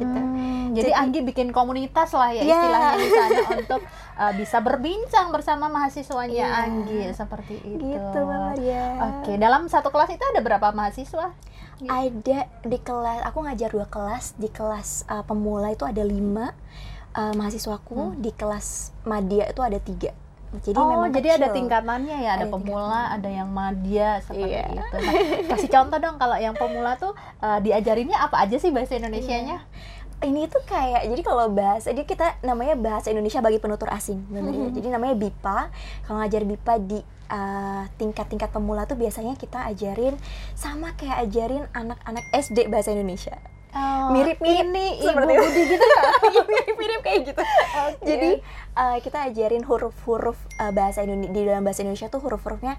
gitu. 0.00 0.16
Hmm, 0.16 0.72
jadi, 0.72 0.88
Jadi- 0.88 0.96
Anggi 0.96 1.20
bikin 1.22 1.48
komunitas 1.50 2.10
lah 2.10 2.32
ya 2.32 2.40
Iya. 2.40 2.56
istilahnya 2.56 2.92
di 2.96 3.08
sana 3.08 3.40
untuk 3.60 3.80
uh, 4.16 4.32
bisa 4.32 4.58
berbincang 4.58 5.28
bersama 5.28 5.68
mahasiswanya 5.68 6.32
Iya. 6.32 6.48
Anggi 6.64 7.00
seperti 7.12 7.54
itu. 7.60 7.84
Gitu, 7.84 8.18
Mbak 8.18 8.40
Maria. 8.40 8.84
Oke, 9.12 9.32
dalam 9.36 9.68
satu 9.68 9.88
kelas 9.88 10.08
itu 10.08 10.24
ada 10.24 10.40
berapa 10.40 10.72
mahasiswa? 10.72 11.36
Ada 11.80 12.38
di 12.62 12.78
kelas, 12.78 13.24
aku 13.24 13.38
ngajar 13.40 13.68
dua 13.68 13.86
kelas. 13.86 14.36
Di 14.36 14.48
kelas 14.48 15.04
uh, 15.06 15.22
pemula 15.22 15.68
itu 15.68 15.84
ada 15.84 16.00
lima 16.00 16.52
uh, 17.12 17.32
mahasiswaku. 17.32 18.16
Di 18.16 18.32
kelas 18.32 18.92
madya 19.02 19.48
itu 19.48 19.60
ada 19.60 19.76
tiga. 19.76 20.12
Jadi 20.50 20.74
oh, 20.74 20.86
memang 20.90 21.14
jadi 21.14 21.38
ada 21.38 21.46
kecil. 21.46 21.56
tingkatannya 21.62 22.16
ya, 22.26 22.30
ada, 22.34 22.42
Ada 22.42 22.50
pemula, 22.50 23.02
ada 23.14 23.28
yang 23.30 23.46
madya 23.46 24.18
seperti 24.18 24.50
Iya. 24.50 24.66
itu. 24.66 24.82
Nah, 24.82 25.12
kasih 25.54 25.70
contoh 25.70 25.98
dong 26.02 26.16
kalau 26.18 26.36
yang 26.36 26.54
pemula 26.58 26.98
tuh 26.98 27.14
uh, 27.38 27.58
diajarinnya 27.62 28.18
apa 28.18 28.42
aja 28.42 28.58
sih 28.58 28.74
bahasa 28.74 28.98
Indonesianya? 28.98 29.62
Ini 30.20 30.52
tuh 30.52 30.60
kayak 30.66 31.06
jadi 31.08 31.22
kalau 31.24 31.48
bahasa 31.48 31.94
jadi 31.94 32.02
kita 32.04 32.42
namanya 32.44 32.74
bahasa 32.76 33.08
Indonesia 33.08 33.40
bagi 33.40 33.56
penutur 33.56 33.88
asing, 33.88 34.20
Mbak 34.26 34.42
Maria. 34.42 34.60
Mhm. 34.66 34.74
Jadi 34.74 34.88
namanya 34.90 35.14
BIPA. 35.16 35.58
Kalau 36.04 36.16
ngajar 36.20 36.42
BIPA 36.44 36.74
di 36.82 36.98
uh, 37.30 37.84
tingkat-tingkat 37.96 38.50
pemula 38.50 38.84
tuh 38.84 38.98
biasanya 38.98 39.38
kita 39.38 39.64
ajarin 39.70 40.18
sama 40.52 40.92
kayak 40.98 41.30
ajarin 41.30 41.64
anak-anak 41.72 42.26
SD 42.34 42.66
bahasa 42.68 42.90
Indonesia. 42.90 43.38
Oh, 43.70 44.10
Mirip-mirip 44.10 44.66
ini 44.66 44.98
seperti 44.98 45.30
Ibu 45.30 45.38
itu. 45.38 45.46
Budi 45.46 45.62
gitu 45.68 45.84
ya? 45.84 46.02
Iya, 46.30 46.42
mirip-mirip 46.42 47.00
kayak 47.00 47.20
gitu. 47.22 47.42
Jadi 48.02 48.30
uh, 48.74 48.98
kita 48.98 49.18
ajarin 49.24 49.62
huruf-huruf 49.62 50.34
uh, 50.58 50.70
bahasa 50.70 51.00
Indonesia 51.00 51.30
di 51.30 51.40
dalam 51.44 51.62
bahasa 51.62 51.80
Indonesia 51.80 52.06
tuh 52.06 52.18
huruf-hurufnya 52.18 52.74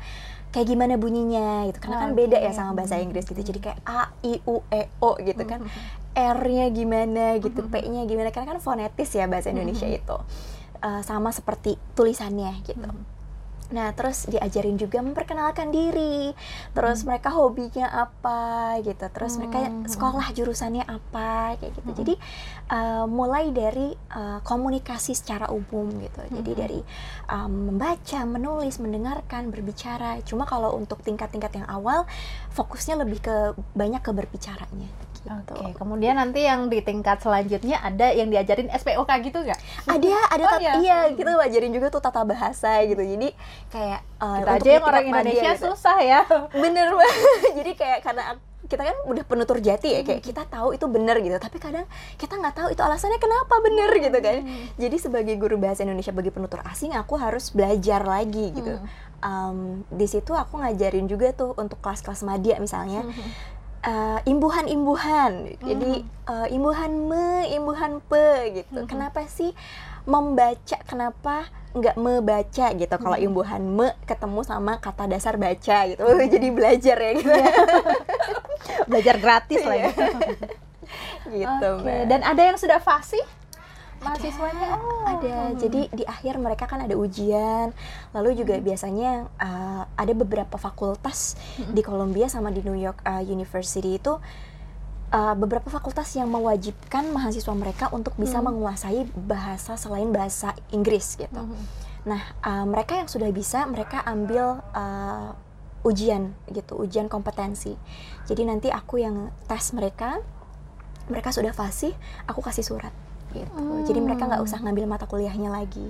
kayak 0.51 0.67
gimana 0.67 0.95
bunyinya 0.95 1.63
gitu. 1.65 1.79
Karena 1.79 1.97
kan 2.01 2.11
beda 2.11 2.37
ya 2.37 2.51
sama 2.51 2.75
bahasa 2.75 2.99
Inggris 2.99 3.23
gitu. 3.23 3.39
Jadi 3.39 3.59
kayak 3.61 3.79
A, 3.81 4.11
I, 4.21 4.43
U, 4.43 4.67
E, 4.67 4.91
O 4.99 5.15
gitu 5.17 5.43
kan. 5.43 5.63
Mhm. 5.63 5.71
R-nya 6.11 6.65
gimana 6.69 7.25
gitu, 7.39 7.61
Mhm. 7.61 7.71
P-nya 7.71 8.01
gimana. 8.03 8.29
Karena 8.29 8.51
kan 8.51 8.59
fonetis 8.59 9.11
ya 9.11 9.31
bahasa 9.31 9.47
Indonesia 9.47 9.85
Mhm. 9.85 9.95
itu. 9.95 10.17
Uh, 10.81 10.99
sama 11.01 11.29
seperti 11.29 11.79
tulisannya 11.93 12.51
gitu. 12.63 12.89
Nah, 13.71 13.91
terus 13.95 14.27
diajarin 14.27 14.75
juga 14.75 14.99
memperkenalkan 14.99 15.71
diri. 15.71 16.35
Terus 16.75 17.03
mereka 17.07 17.31
hobinya 17.31 17.87
apa 17.87 18.77
gitu. 18.83 19.05
Terus 19.11 19.39
mereka 19.39 19.67
Hmm. 19.67 19.87
sekolah 19.87 20.27
jurusannya 20.35 20.83
apa 20.85 21.55
kayak 21.59 21.71
gitu. 21.75 21.89
Hmm. 21.91 21.97
Jadi 22.03 22.13
uh, 22.71 23.05
mulai 23.07 23.51
dari 23.55 23.91
uh, 24.15 24.39
komunikasi 24.43 25.15
secara 25.15 25.47
umum 25.51 25.87
gitu. 25.99 26.21
Jadi 26.31 26.51
Hmm. 26.51 26.59
dari 26.59 26.79
um, 27.31 27.51
membaca, 27.73 28.19
menulis, 28.27 28.77
mendengarkan, 28.79 29.49
berbicara. 29.49 30.19
Cuma 30.23 30.43
kalau 30.47 30.75
untuk 30.75 30.99
tingkat-tingkat 31.03 31.63
yang 31.63 31.67
awal 31.67 32.03
fokusnya 32.51 32.99
lebih 33.01 33.23
ke 33.23 33.35
banyak 33.75 34.03
ke 34.03 34.11
berbicaranya 34.11 35.10
gitu. 35.21 35.53
Oke, 35.53 35.71
kemudian 35.73 36.15
nanti 36.15 36.41
yang 36.41 36.65
di 36.65 36.79
tingkat 36.79 37.17
selanjutnya 37.17 37.77
ada 37.77 38.09
yang 38.09 38.27
diajarin 38.27 38.67
SPOK 38.67 39.09
gitu 39.21 39.39
nggak? 39.39 39.59
Ada 39.85 40.09
ada 40.33 40.43
Oh, 40.43 40.57
iya. 40.57 40.73
iya 40.75 40.97
kita 41.09 41.33
ajarin 41.35 41.69
juga 41.69 41.87
tuh 41.87 41.99
tata 41.99 42.21
bahasa 42.21 42.81
gitu. 42.83 42.99
Jadi 42.99 43.29
kayak 43.67 43.99
uh, 44.17 44.37
Kita 44.39 44.51
aja 44.55 44.69
yang 44.71 44.83
orang 44.83 45.05
Indonesia 45.07 45.51
gitu. 45.53 45.63
susah 45.67 45.97
ya. 45.99 46.21
bener 46.63 46.89
banget 46.89 47.29
jadi 47.57 47.71
kayak 47.73 47.99
karena 48.01 48.23
kita 48.63 48.83
kan 48.83 48.97
udah 49.03 49.23
penutur 49.23 49.57
jati 49.59 49.89
ya 49.89 49.99
Hmm. 49.99 50.07
kayak 50.07 50.21
kita 50.23 50.43
tahu 50.47 50.71
itu 50.71 50.85
bener 50.87 51.19
gitu 51.19 51.35
tapi 51.35 51.59
kadang 51.59 51.83
kita 52.15 52.33
nggak 52.33 52.55
tahu 52.55 52.67
itu 52.69 52.79
alasannya 52.79 53.19
kenapa 53.19 53.59
bener 53.59 53.91
gitu 53.99 54.15
kan 54.17 54.37
Hmm. 54.39 54.63
jadi 54.75 54.95
sebagai 54.95 55.35
guru 55.35 55.59
bahasa 55.59 55.83
Indonesia 55.83 56.09
bagi 56.09 56.29
penutur 56.29 56.63
asing 56.63 56.93
aku 56.93 57.13
harus 57.15 57.51
belajar 57.51 57.99
lagi 58.01 58.53
gitu 58.53 58.79
Hmm. 58.79 58.87
Em, 59.21 59.57
di 59.87 60.07
situ 60.07 60.31
aku 60.31 60.57
ngajarin 60.57 61.05
juga 61.05 61.29
tuh 61.31 61.51
untuk 61.53 61.77
kelas-kelas 61.77 62.23
madya 62.23 62.57
misalnya 62.57 63.03
Hmm. 63.03 63.11
Uh, 63.85 64.19
imbuhan-imbuhan. 64.25 65.57
Jadi 65.61 66.05
uh, 66.29 66.47
imbuhan 66.49 66.91
me, 67.09 67.49
imbuhan 67.53 68.01
pe 68.05 68.61
gitu. 68.61 68.85
Kenapa 68.85 69.25
sih 69.27 69.53
membaca? 70.05 70.77
Kenapa 70.85 71.49
nggak 71.71 71.97
membaca 71.97 72.65
gitu? 72.73 72.95
Kalau 72.95 73.17
imbuhan 73.17 73.61
me 73.61 73.93
ketemu 74.05 74.41
sama 74.45 74.77
kata 74.77 75.09
dasar 75.09 75.35
baca 75.37 75.77
gitu. 75.89 76.03
Jadi 76.33 76.47
belajar 76.53 76.97
ya 76.97 77.11
gitu. 77.17 77.33
belajar 78.89 79.15
gratis 79.17 79.61
lah 79.65 79.77
ya. 79.77 79.89
gitu, 81.33 81.67
Oke, 81.79 81.83
Mbak. 81.85 82.03
Dan 82.09 82.21
ada 82.25 82.41
yang 82.43 82.57
sudah 82.59 82.79
fasih? 82.83 83.23
Mahasiswanya 84.01 84.81
oh. 84.81 85.05
ada 85.05 85.53
jadi 85.55 85.81
di 85.93 86.03
akhir 86.09 86.41
mereka 86.41 86.65
kan 86.65 86.81
ada 86.81 86.97
ujian 86.97 87.69
lalu 88.11 88.33
juga 88.33 88.57
hmm. 88.57 88.65
biasanya 88.65 89.11
uh, 89.37 89.83
ada 89.93 90.13
beberapa 90.17 90.57
fakultas 90.57 91.37
hmm. 91.61 91.73
di 91.77 91.81
Columbia 91.85 92.25
sama 92.25 92.49
di 92.49 92.65
New 92.65 92.75
York 92.75 93.05
uh, 93.05 93.21
University 93.21 94.01
itu 94.01 94.17
uh, 95.13 95.35
beberapa 95.37 95.69
fakultas 95.69 96.09
yang 96.17 96.33
mewajibkan 96.33 97.13
mahasiswa 97.13 97.53
mereka 97.53 97.93
untuk 97.93 98.17
bisa 98.17 98.41
hmm. 98.41 98.45
menguasai 98.49 99.05
bahasa 99.13 99.77
selain 99.77 100.09
bahasa 100.09 100.57
Inggris 100.73 101.21
gitu 101.21 101.37
hmm. 101.37 101.63
nah 102.01 102.21
uh, 102.41 102.65
mereka 102.65 102.97
yang 102.97 103.05
sudah 103.05 103.29
bisa 103.29 103.69
mereka 103.69 104.01
ambil 104.09 104.65
uh, 104.73 105.37
ujian 105.85 106.33
gitu 106.49 106.77
ujian 106.77 107.05
kompetensi 107.05 107.77
jadi 108.25 108.49
nanti 108.49 108.73
aku 108.73 109.01
yang 109.01 109.29
tes 109.45 109.73
mereka 109.77 110.21
mereka 111.09 111.33
sudah 111.33 111.53
fasih 111.53 111.93
aku 112.25 112.41
kasih 112.41 112.65
surat 112.65 112.93
gitu. 113.31 113.59
Hmm. 113.59 113.83
Jadi 113.87 113.99
mereka 113.99 114.27
nggak 114.27 114.43
usah 114.43 114.59
ngambil 114.61 114.85
mata 114.85 115.05
kuliahnya 115.07 115.49
lagi. 115.49 115.87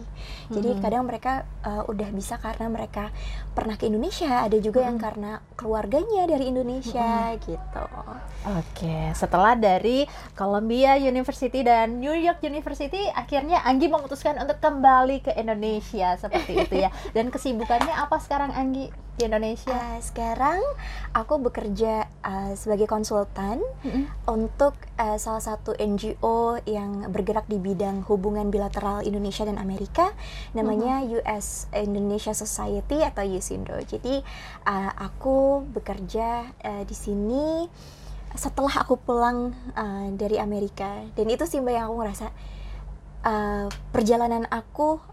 Jadi 0.49 0.77
hmm. 0.77 0.81
kadang 0.81 1.03
mereka 1.05 1.43
uh, 1.65 1.83
udah 1.89 2.09
bisa 2.13 2.37
karena 2.37 2.69
mereka 2.69 3.09
pernah 3.51 3.75
ke 3.75 3.89
Indonesia, 3.89 4.45
ada 4.45 4.57
juga 4.61 4.81
hmm. 4.81 4.87
yang 4.87 4.97
karena 4.97 5.31
keluarganya 5.57 6.23
dari 6.29 6.49
Indonesia 6.49 7.33
hmm. 7.33 7.39
gitu. 7.45 7.85
Oke, 8.41 9.13
setelah 9.13 9.53
dari 9.53 10.09
Columbia 10.33 10.97
University 10.97 11.61
dan 11.61 12.01
New 12.01 12.13
York 12.13 12.41
University, 12.41 13.05
akhirnya 13.13 13.61
Anggi 13.61 13.85
memutuskan 13.85 14.41
untuk 14.41 14.57
kembali 14.57 15.21
ke 15.21 15.31
Indonesia 15.37 16.17
seperti 16.17 16.65
itu 16.65 16.75
ya. 16.81 16.89
Dan 17.15 17.29
kesibukannya 17.29 17.93
apa 17.93 18.17
sekarang 18.17 18.49
Anggi? 18.53 18.89
Di 19.21 19.29
Indonesia? 19.29 19.77
Uh, 19.77 20.01
sekarang 20.01 20.57
aku 21.13 21.37
bekerja 21.37 22.09
uh, 22.25 22.57
sebagai 22.57 22.89
konsultan 22.89 23.61
mm-hmm. 23.85 24.25
untuk 24.25 24.73
uh, 24.97 25.21
salah 25.21 25.45
satu 25.45 25.77
NGO 25.77 26.57
yang 26.65 27.05
bergerak 27.13 27.45
di 27.45 27.61
bidang 27.61 28.01
hubungan 28.09 28.49
bilateral 28.49 29.05
Indonesia 29.05 29.45
dan 29.45 29.61
Amerika, 29.61 30.09
namanya 30.57 31.05
mm-hmm. 31.05 31.21
US 31.21 31.69
Indonesia 31.77 32.33
Society 32.33 33.05
atau 33.05 33.21
USINDO. 33.21 33.77
Jadi 33.85 34.25
uh, 34.65 34.91
aku 34.97 35.69
bekerja 35.69 36.49
uh, 36.65 36.83
di 36.83 36.95
sini 36.97 37.69
setelah 38.33 38.87
aku 38.87 38.95
pulang 38.97 39.53
uh, 39.75 40.07
dari 40.15 40.39
Amerika 40.39 41.03
dan 41.19 41.27
itu 41.27 41.43
sih 41.43 41.59
mbak 41.59 41.75
yang 41.75 41.91
aku 41.91 41.95
ngerasa 41.99 42.27
uh, 43.27 43.67
perjalanan 43.91 44.47
aku 44.47 45.03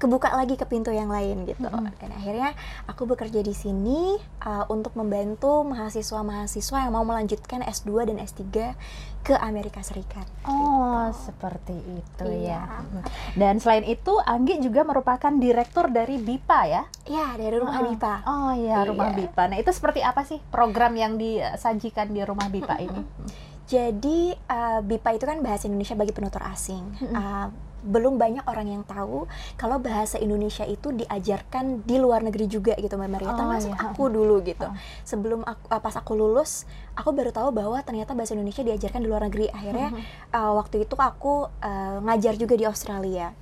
kebuka 0.00 0.32
lagi 0.32 0.56
ke 0.56 0.64
pintu 0.64 0.88
yang 0.88 1.12
lain 1.12 1.44
gitu. 1.44 1.68
Mm-hmm. 1.68 2.00
Dan 2.00 2.10
akhirnya 2.16 2.50
aku 2.88 3.04
bekerja 3.04 3.44
di 3.44 3.52
sini 3.52 4.16
uh, 4.40 4.64
untuk 4.72 4.96
membantu 4.96 5.60
mahasiswa-mahasiswa 5.68 6.88
yang 6.88 6.92
mau 6.96 7.04
melanjutkan 7.04 7.60
S2 7.60 8.08
dan 8.08 8.16
S3 8.16 8.72
ke 9.20 9.36
Amerika 9.36 9.84
Serikat. 9.84 10.24
Oh, 10.48 11.12
gitu. 11.12 11.28
seperti 11.28 11.76
itu 11.76 12.26
ya. 12.32 12.64
iya. 12.64 12.80
ya. 12.80 13.02
Dan 13.36 13.60
selain 13.60 13.84
itu 13.84 14.16
Anggi 14.24 14.56
juga 14.64 14.88
merupakan 14.88 15.28
direktur 15.36 15.92
dari 15.92 16.16
BIPA 16.16 16.60
ya? 16.64 16.82
Iya, 17.04 17.26
dari 17.36 17.56
Rumah 17.60 17.76
oh. 17.76 17.84
BIPA. 17.84 18.14
Oh 18.24 18.52
iya, 18.56 18.76
Rumah 18.88 19.12
iya. 19.12 19.16
BIPA. 19.20 19.42
Nah, 19.52 19.58
itu 19.60 19.70
seperti 19.76 20.00
apa 20.00 20.24
sih 20.24 20.40
program 20.48 20.96
yang 20.96 21.20
disajikan 21.20 22.08
di 22.08 22.24
Rumah 22.24 22.48
BIPA 22.48 22.76
ini? 22.80 23.02
Jadi 23.70 24.32
uh, 24.32 24.80
BIPA 24.80 25.10
itu 25.20 25.24
kan 25.28 25.38
bahasa 25.44 25.68
Indonesia 25.68 25.94
bagi 25.94 26.16
penutur 26.16 26.40
asing. 26.48 26.82
Uh, 27.12 27.52
belum 27.80 28.20
banyak 28.20 28.44
orang 28.44 28.68
yang 28.68 28.82
tahu 28.84 29.24
kalau 29.56 29.80
bahasa 29.80 30.20
Indonesia 30.20 30.64
itu 30.68 30.92
diajarkan 30.92 31.84
di 31.84 31.96
luar 31.96 32.20
negeri 32.20 32.46
juga 32.46 32.76
gitu 32.76 32.94
Mbak 32.96 33.10
Maria. 33.10 33.30
Oh, 33.32 33.38
Termasuk 33.40 33.72
iya. 33.72 33.88
aku 33.90 34.02
dulu 34.12 34.36
gitu. 34.44 34.68
Oh. 34.68 34.74
Sebelum 35.04 35.40
aku 35.44 35.64
eh, 35.72 35.80
pas 35.80 35.94
aku 35.96 36.12
lulus, 36.16 36.68
aku 36.92 37.10
baru 37.16 37.32
tahu 37.32 37.48
bahwa 37.50 37.80
ternyata 37.80 38.12
bahasa 38.12 38.36
Indonesia 38.36 38.60
diajarkan 38.60 39.00
di 39.00 39.08
luar 39.08 39.24
negeri. 39.26 39.48
Akhirnya 39.48 39.88
uh, 40.32 40.52
waktu 40.60 40.84
itu 40.84 40.94
aku 40.96 41.48
uh, 41.48 41.98
ngajar 42.04 42.36
juga 42.36 42.54
di 42.56 42.64
Australia. 42.68 43.32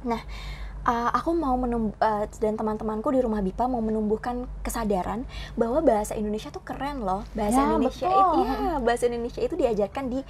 Nah, 0.00 0.20
uh, 0.86 1.10
aku 1.12 1.34
mau 1.36 1.56
menumbuh 1.56 1.92
uh, 2.00 2.24
dan 2.40 2.56
teman-temanku 2.56 3.12
di 3.12 3.20
rumah 3.20 3.44
Bipa 3.44 3.68
mau 3.68 3.82
menumbuhkan 3.84 4.48
kesadaran 4.64 5.24
bahwa 5.56 5.84
bahasa 5.84 6.16
Indonesia 6.16 6.48
tuh 6.48 6.62
keren 6.64 7.04
loh 7.04 7.26
bahasa 7.36 7.60
ya, 7.60 7.66
Indonesia 7.74 8.08
betul. 8.08 8.20
itu 8.20 8.40
ya 8.44 8.56
bahasa 8.80 9.04
Indonesia 9.08 9.40
itu 9.42 9.54
diajarkan 9.56 10.04
di 10.08 10.20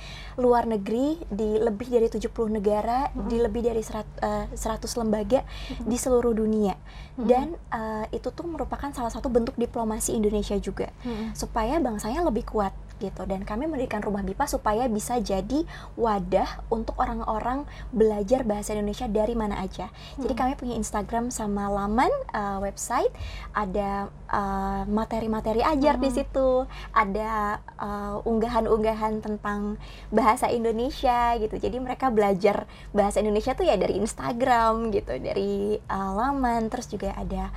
luar 0.40 0.64
negeri 0.66 1.20
di 1.30 1.58
lebih 1.60 1.88
dari 1.90 2.08
70 2.10 2.30
negara 2.50 3.10
hmm. 3.10 3.28
di 3.30 3.36
lebih 3.38 3.62
dari 3.66 3.82
serat, 3.84 4.08
uh, 4.22 4.46
100 4.52 5.00
lembaga 5.00 5.40
hmm. 5.44 5.86
di 5.86 5.96
seluruh 5.98 6.34
dunia 6.34 6.74
hmm. 6.74 7.26
dan 7.26 7.54
uh, 7.70 8.04
itu 8.10 8.28
tuh 8.32 8.46
merupakan 8.46 8.90
salah 8.90 9.12
satu 9.12 9.30
bentuk 9.30 9.54
diplomasi 9.54 10.16
Indonesia 10.16 10.56
juga 10.58 10.90
hmm. 11.06 11.36
supaya 11.36 11.78
bangsanya 11.78 12.26
lebih 12.26 12.46
kuat 12.48 12.74
gitu 13.00 13.24
dan 13.24 13.42
kami 13.48 13.64
mendirikan 13.64 14.04
rumah 14.04 14.20
BIPA 14.20 14.44
supaya 14.46 14.84
bisa 14.86 15.16
jadi 15.18 15.64
wadah 15.96 16.68
untuk 16.68 17.00
orang-orang 17.00 17.64
belajar 17.90 18.44
bahasa 18.44 18.76
Indonesia 18.76 19.08
dari 19.08 19.32
mana 19.32 19.58
aja. 19.64 19.88
Hmm. 19.88 20.28
Jadi 20.28 20.34
kami 20.36 20.52
punya 20.60 20.76
Instagram 20.76 21.32
sama 21.32 21.72
laman 21.72 22.12
uh, 22.36 22.60
website, 22.60 23.10
ada 23.56 24.12
uh, 24.28 24.84
materi-materi 24.86 25.64
ajar 25.64 25.96
hmm. 25.96 26.04
di 26.04 26.10
situ, 26.12 26.68
ada 26.92 27.58
uh, 27.80 28.20
unggahan-unggahan 28.28 29.24
tentang 29.24 29.80
bahasa 30.12 30.52
Indonesia 30.52 31.34
gitu. 31.40 31.56
Jadi 31.56 31.80
mereka 31.80 32.12
belajar 32.12 32.68
bahasa 32.92 33.24
Indonesia 33.24 33.56
tuh 33.56 33.64
ya 33.64 33.80
dari 33.80 33.96
Instagram 33.96 34.92
gitu, 34.92 35.16
dari 35.16 35.80
uh, 35.88 36.12
laman, 36.12 36.68
terus 36.68 36.86
juga 36.92 37.16
ada 37.16 37.48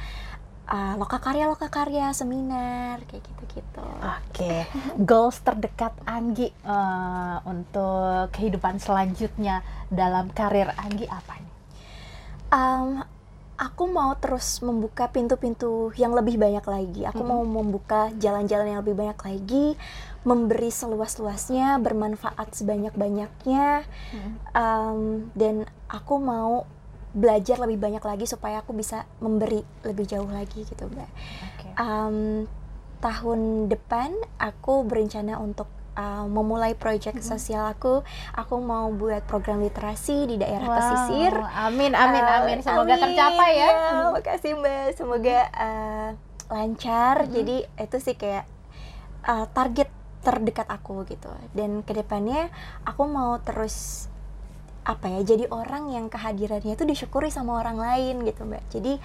uh, 0.69 0.93
loka 0.99 1.19
karya 1.19 1.49
loka 1.49 1.67
karya 1.67 2.11
seminar 2.15 3.03
kayak 3.07 3.23
gitu 3.23 3.43
gitu 3.59 3.83
oke 3.83 4.19
okay. 4.31 4.67
goals 4.99 5.39
terdekat 5.43 5.93
Anggi 6.07 6.51
uh, 6.63 7.43
untuk 7.47 8.31
kehidupan 8.31 8.79
selanjutnya 8.79 9.61
dalam 9.91 10.31
karir 10.31 10.71
Anggi 10.79 11.07
apa 11.09 11.33
nih 11.39 11.53
um, 12.53 12.89
aku 13.57 13.83
mau 13.85 14.11
terus 14.17 14.59
membuka 14.65 15.07
pintu-pintu 15.07 15.93
yang 15.95 16.11
lebih 16.11 16.41
banyak 16.41 16.65
lagi 16.65 17.01
aku 17.05 17.21
mm 17.21 17.27
-hmm. 17.29 17.39
mau 17.39 17.43
membuka 17.45 18.01
jalan-jalan 18.17 18.73
yang 18.73 18.81
lebih 18.81 18.97
banyak 18.97 19.19
lagi 19.19 19.65
memberi 20.23 20.71
seluas-luasnya 20.71 21.77
bermanfaat 21.83 22.55
sebanyak-banyaknya 22.55 23.83
mm 23.85 24.19
-hmm. 24.19 24.33
um, 24.55 24.99
dan 25.37 25.67
aku 25.91 26.15
mau 26.17 26.65
belajar 27.13 27.61
lebih 27.61 27.77
banyak 27.77 28.01
lagi 28.01 28.25
supaya 28.25 28.65
aku 28.65 28.73
bisa 28.73 29.05
memberi 29.21 29.61
lebih 29.85 30.05
jauh 30.09 30.27
lagi 30.27 30.65
gitu 30.65 30.89
mbak. 30.89 31.09
Okay. 31.55 31.73
Um, 31.77 32.49
tahun 32.99 33.69
depan 33.69 34.17
aku 34.41 34.81
berencana 34.87 35.37
untuk 35.37 35.69
uh, 35.93 36.25
memulai 36.25 36.73
proyek 36.73 37.21
mm-hmm. 37.21 37.31
sosial 37.37 37.69
aku. 37.69 38.01
Aku 38.33 38.59
mau 38.59 38.89
buat 38.93 39.23
program 39.29 39.61
literasi 39.61 40.25
di 40.25 40.35
daerah 40.41 40.67
wow. 40.67 40.77
pesisir. 40.77 41.33
Amin, 41.53 41.93
amin, 41.93 42.23
uh, 42.23 42.37
amin. 42.41 42.57
Semoga 42.65 42.97
amin, 42.97 43.03
tercapai 43.05 43.51
ya. 43.57 43.69
ya. 43.69 44.09
Makasih 44.09 44.51
mbak. 44.57 44.85
Semoga 44.97 45.39
uh, 45.53 46.09
lancar. 46.49 47.15
Mm-hmm. 47.23 47.35
Jadi 47.37 47.57
itu 47.67 47.97
sih 48.01 48.15
kayak 48.17 48.45
uh, 49.29 49.45
target 49.53 49.89
terdekat 50.23 50.67
aku 50.71 51.03
gitu. 51.05 51.29
Dan 51.51 51.83
ke 51.83 51.93
depannya 51.93 52.49
aku 52.87 53.03
mau 53.05 53.37
terus 53.43 54.07
apa 54.83 55.07
ya 55.07 55.23
jadi 55.23 55.47
orang 55.47 55.95
yang 55.95 56.11
kehadirannya 56.11 56.75
itu 56.75 56.83
disyukuri 56.83 57.31
sama 57.31 57.59
orang 57.59 57.79
lain 57.79 58.23
gitu 58.27 58.43
mbak. 58.43 58.63
Jadi 58.71 58.99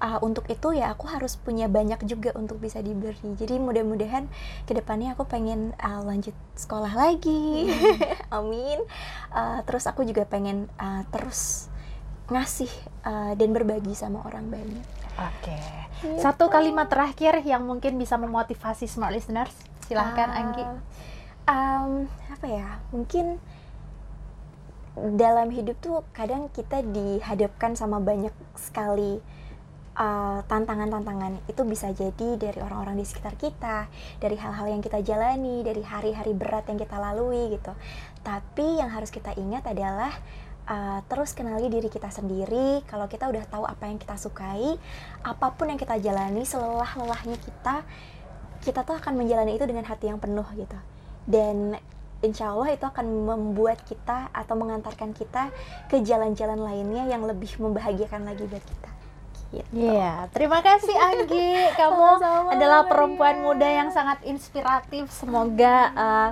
uh, 0.00 0.18
untuk 0.24 0.48
itu 0.48 0.72
ya 0.72 0.94
aku 0.94 1.10
harus 1.10 1.36
punya 1.36 1.68
banyak 1.68 2.00
juga 2.08 2.32
untuk 2.34 2.58
bisa 2.62 2.80
diberi. 2.80 3.36
Jadi 3.36 3.60
mudah-mudahan 3.60 4.26
ke 4.64 4.72
depannya 4.72 5.12
aku 5.12 5.28
pengen 5.28 5.76
uh, 5.78 6.00
lanjut 6.02 6.34
sekolah 6.56 6.92
lagi. 6.96 7.68
Hmm. 7.68 8.32
amin. 8.40 8.78
Uh, 9.30 9.60
terus 9.68 9.84
aku 9.84 10.02
juga 10.08 10.24
pengen 10.24 10.66
uh, 10.80 11.04
terus 11.12 11.68
ngasih 12.28 12.70
uh, 13.04 13.32
dan 13.36 13.52
berbagi 13.52 13.92
sama 13.92 14.24
orang 14.24 14.48
banyak. 14.48 14.86
Oke. 15.18 15.52
Okay. 15.52 15.88
Gitu. 15.98 16.22
satu 16.22 16.46
kalimat 16.46 16.86
terakhir 16.86 17.42
yang 17.42 17.66
mungkin 17.66 17.98
bisa 17.98 18.14
memotivasi 18.14 18.86
smart 18.86 19.10
listeners. 19.10 19.50
Silahkan 19.90 20.30
uh, 20.30 20.38
Anggi. 20.38 20.64
um, 21.50 21.90
apa 22.30 22.46
ya 22.46 22.78
mungkin 22.94 23.42
dalam 25.14 25.52
hidup 25.52 25.76
tuh 25.78 26.02
kadang 26.12 26.50
kita 26.50 26.82
dihadapkan 26.82 27.74
sama 27.78 28.02
banyak 28.02 28.32
sekali 28.58 29.22
uh, 29.98 30.40
tantangan-tantangan 30.46 31.42
itu 31.50 31.62
bisa 31.66 31.90
jadi 31.90 32.28
dari 32.38 32.58
orang-orang 32.62 32.98
di 32.98 33.06
sekitar 33.06 33.34
kita, 33.34 33.90
dari 34.22 34.38
hal-hal 34.38 34.66
yang 34.70 34.82
kita 34.82 35.02
jalani, 35.02 35.66
dari 35.66 35.82
hari-hari 35.82 36.32
berat 36.32 36.70
yang 36.70 36.78
kita 36.78 36.96
lalui 36.96 37.54
gitu. 37.54 37.72
Tapi 38.22 38.78
yang 38.78 38.90
harus 38.90 39.10
kita 39.10 39.34
ingat 39.34 39.66
adalah 39.66 40.14
uh, 40.70 41.02
terus 41.10 41.34
kenali 41.34 41.66
diri 41.70 41.90
kita 41.90 42.08
sendiri. 42.10 42.86
Kalau 42.86 43.10
kita 43.10 43.26
udah 43.26 43.44
tahu 43.50 43.64
apa 43.66 43.90
yang 43.90 43.98
kita 43.98 44.14
sukai, 44.14 44.78
apa 45.26 45.46
pun 45.54 45.70
yang 45.70 45.80
kita 45.80 45.98
jalani, 45.98 46.46
selelah-lelahnya 46.46 47.36
kita, 47.38 47.82
kita 48.62 48.82
tuh 48.86 48.98
akan 48.98 49.14
menjalani 49.18 49.54
itu 49.58 49.66
dengan 49.66 49.86
hati 49.86 50.10
yang 50.10 50.18
penuh 50.18 50.46
gitu 50.58 50.78
dan 51.28 51.76
insya 52.22 52.50
Allah 52.50 52.74
itu 52.74 52.84
akan 52.84 53.06
membuat 53.06 53.82
kita 53.86 54.30
atau 54.34 54.54
mengantarkan 54.58 55.14
kita 55.14 55.54
ke 55.86 56.02
jalan-jalan 56.02 56.58
lainnya 56.58 57.06
yang 57.06 57.22
lebih 57.22 57.50
membahagiakan 57.62 58.26
lagi 58.26 58.42
buat 58.46 58.62
kita 58.62 58.90
Iya, 59.48 59.64
yeah. 59.72 60.16
terima 60.28 60.60
kasih 60.60 60.92
Anggi. 60.92 61.72
Kamu 61.72 62.20
Sama-sama, 62.20 62.52
adalah 62.52 62.84
perempuan 62.84 63.40
muda 63.40 63.64
yang 63.64 63.88
sangat 63.88 64.20
inspiratif. 64.28 65.08
Semoga 65.08 65.88
uh, 65.96 66.30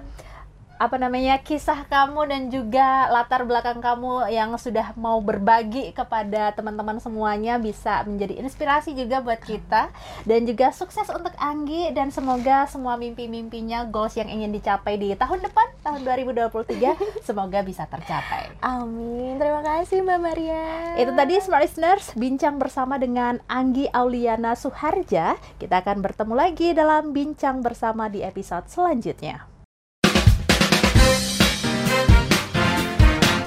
apa 0.76 0.96
namanya 1.00 1.40
kisah 1.40 1.88
kamu 1.88 2.20
dan 2.28 2.42
juga 2.52 3.08
latar 3.08 3.48
belakang 3.48 3.80
kamu 3.80 4.28
yang 4.28 4.52
sudah 4.60 4.92
mau 4.96 5.20
berbagi 5.24 5.92
kepada 5.96 6.52
teman-teman 6.52 7.00
semuanya 7.00 7.56
bisa 7.56 8.04
menjadi 8.04 8.40
inspirasi 8.44 8.92
juga 8.92 9.24
buat 9.24 9.40
kita 9.40 9.88
dan 10.28 10.40
juga 10.44 10.72
sukses 10.72 11.08
untuk 11.08 11.32
Anggi 11.40 11.92
dan 11.96 12.12
semoga 12.12 12.68
semua 12.68 13.00
mimpi-mimpinya 13.00 13.88
goals 13.88 14.16
yang 14.20 14.28
ingin 14.28 14.52
dicapai 14.52 15.00
di 15.00 15.16
tahun 15.16 15.44
depan 15.44 15.66
tahun 15.80 16.00
2023 16.04 16.96
semoga 17.28 17.64
bisa 17.64 17.88
tercapai. 17.88 18.52
Amin. 18.60 19.40
Terima 19.40 19.64
kasih 19.64 20.04
Mbak 20.04 20.20
Maria. 20.20 20.64
Itu 21.00 21.12
tadi 21.16 21.40
Smart 21.40 21.64
Listeners 21.64 22.12
bincang 22.16 22.60
bersama 22.60 23.00
dengan 23.00 23.40
Anggi 23.48 23.88
Auliana 23.88 24.52
Suharja. 24.52 25.40
Kita 25.56 25.80
akan 25.80 26.04
bertemu 26.04 26.34
lagi 26.36 26.68
dalam 26.76 27.16
bincang 27.16 27.64
bersama 27.64 28.12
di 28.12 28.20
episode 28.20 28.68
selanjutnya. 28.68 29.56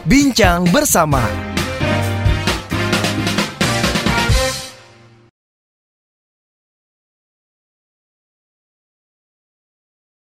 Bincang 0.10 0.66
bersama 0.74 1.22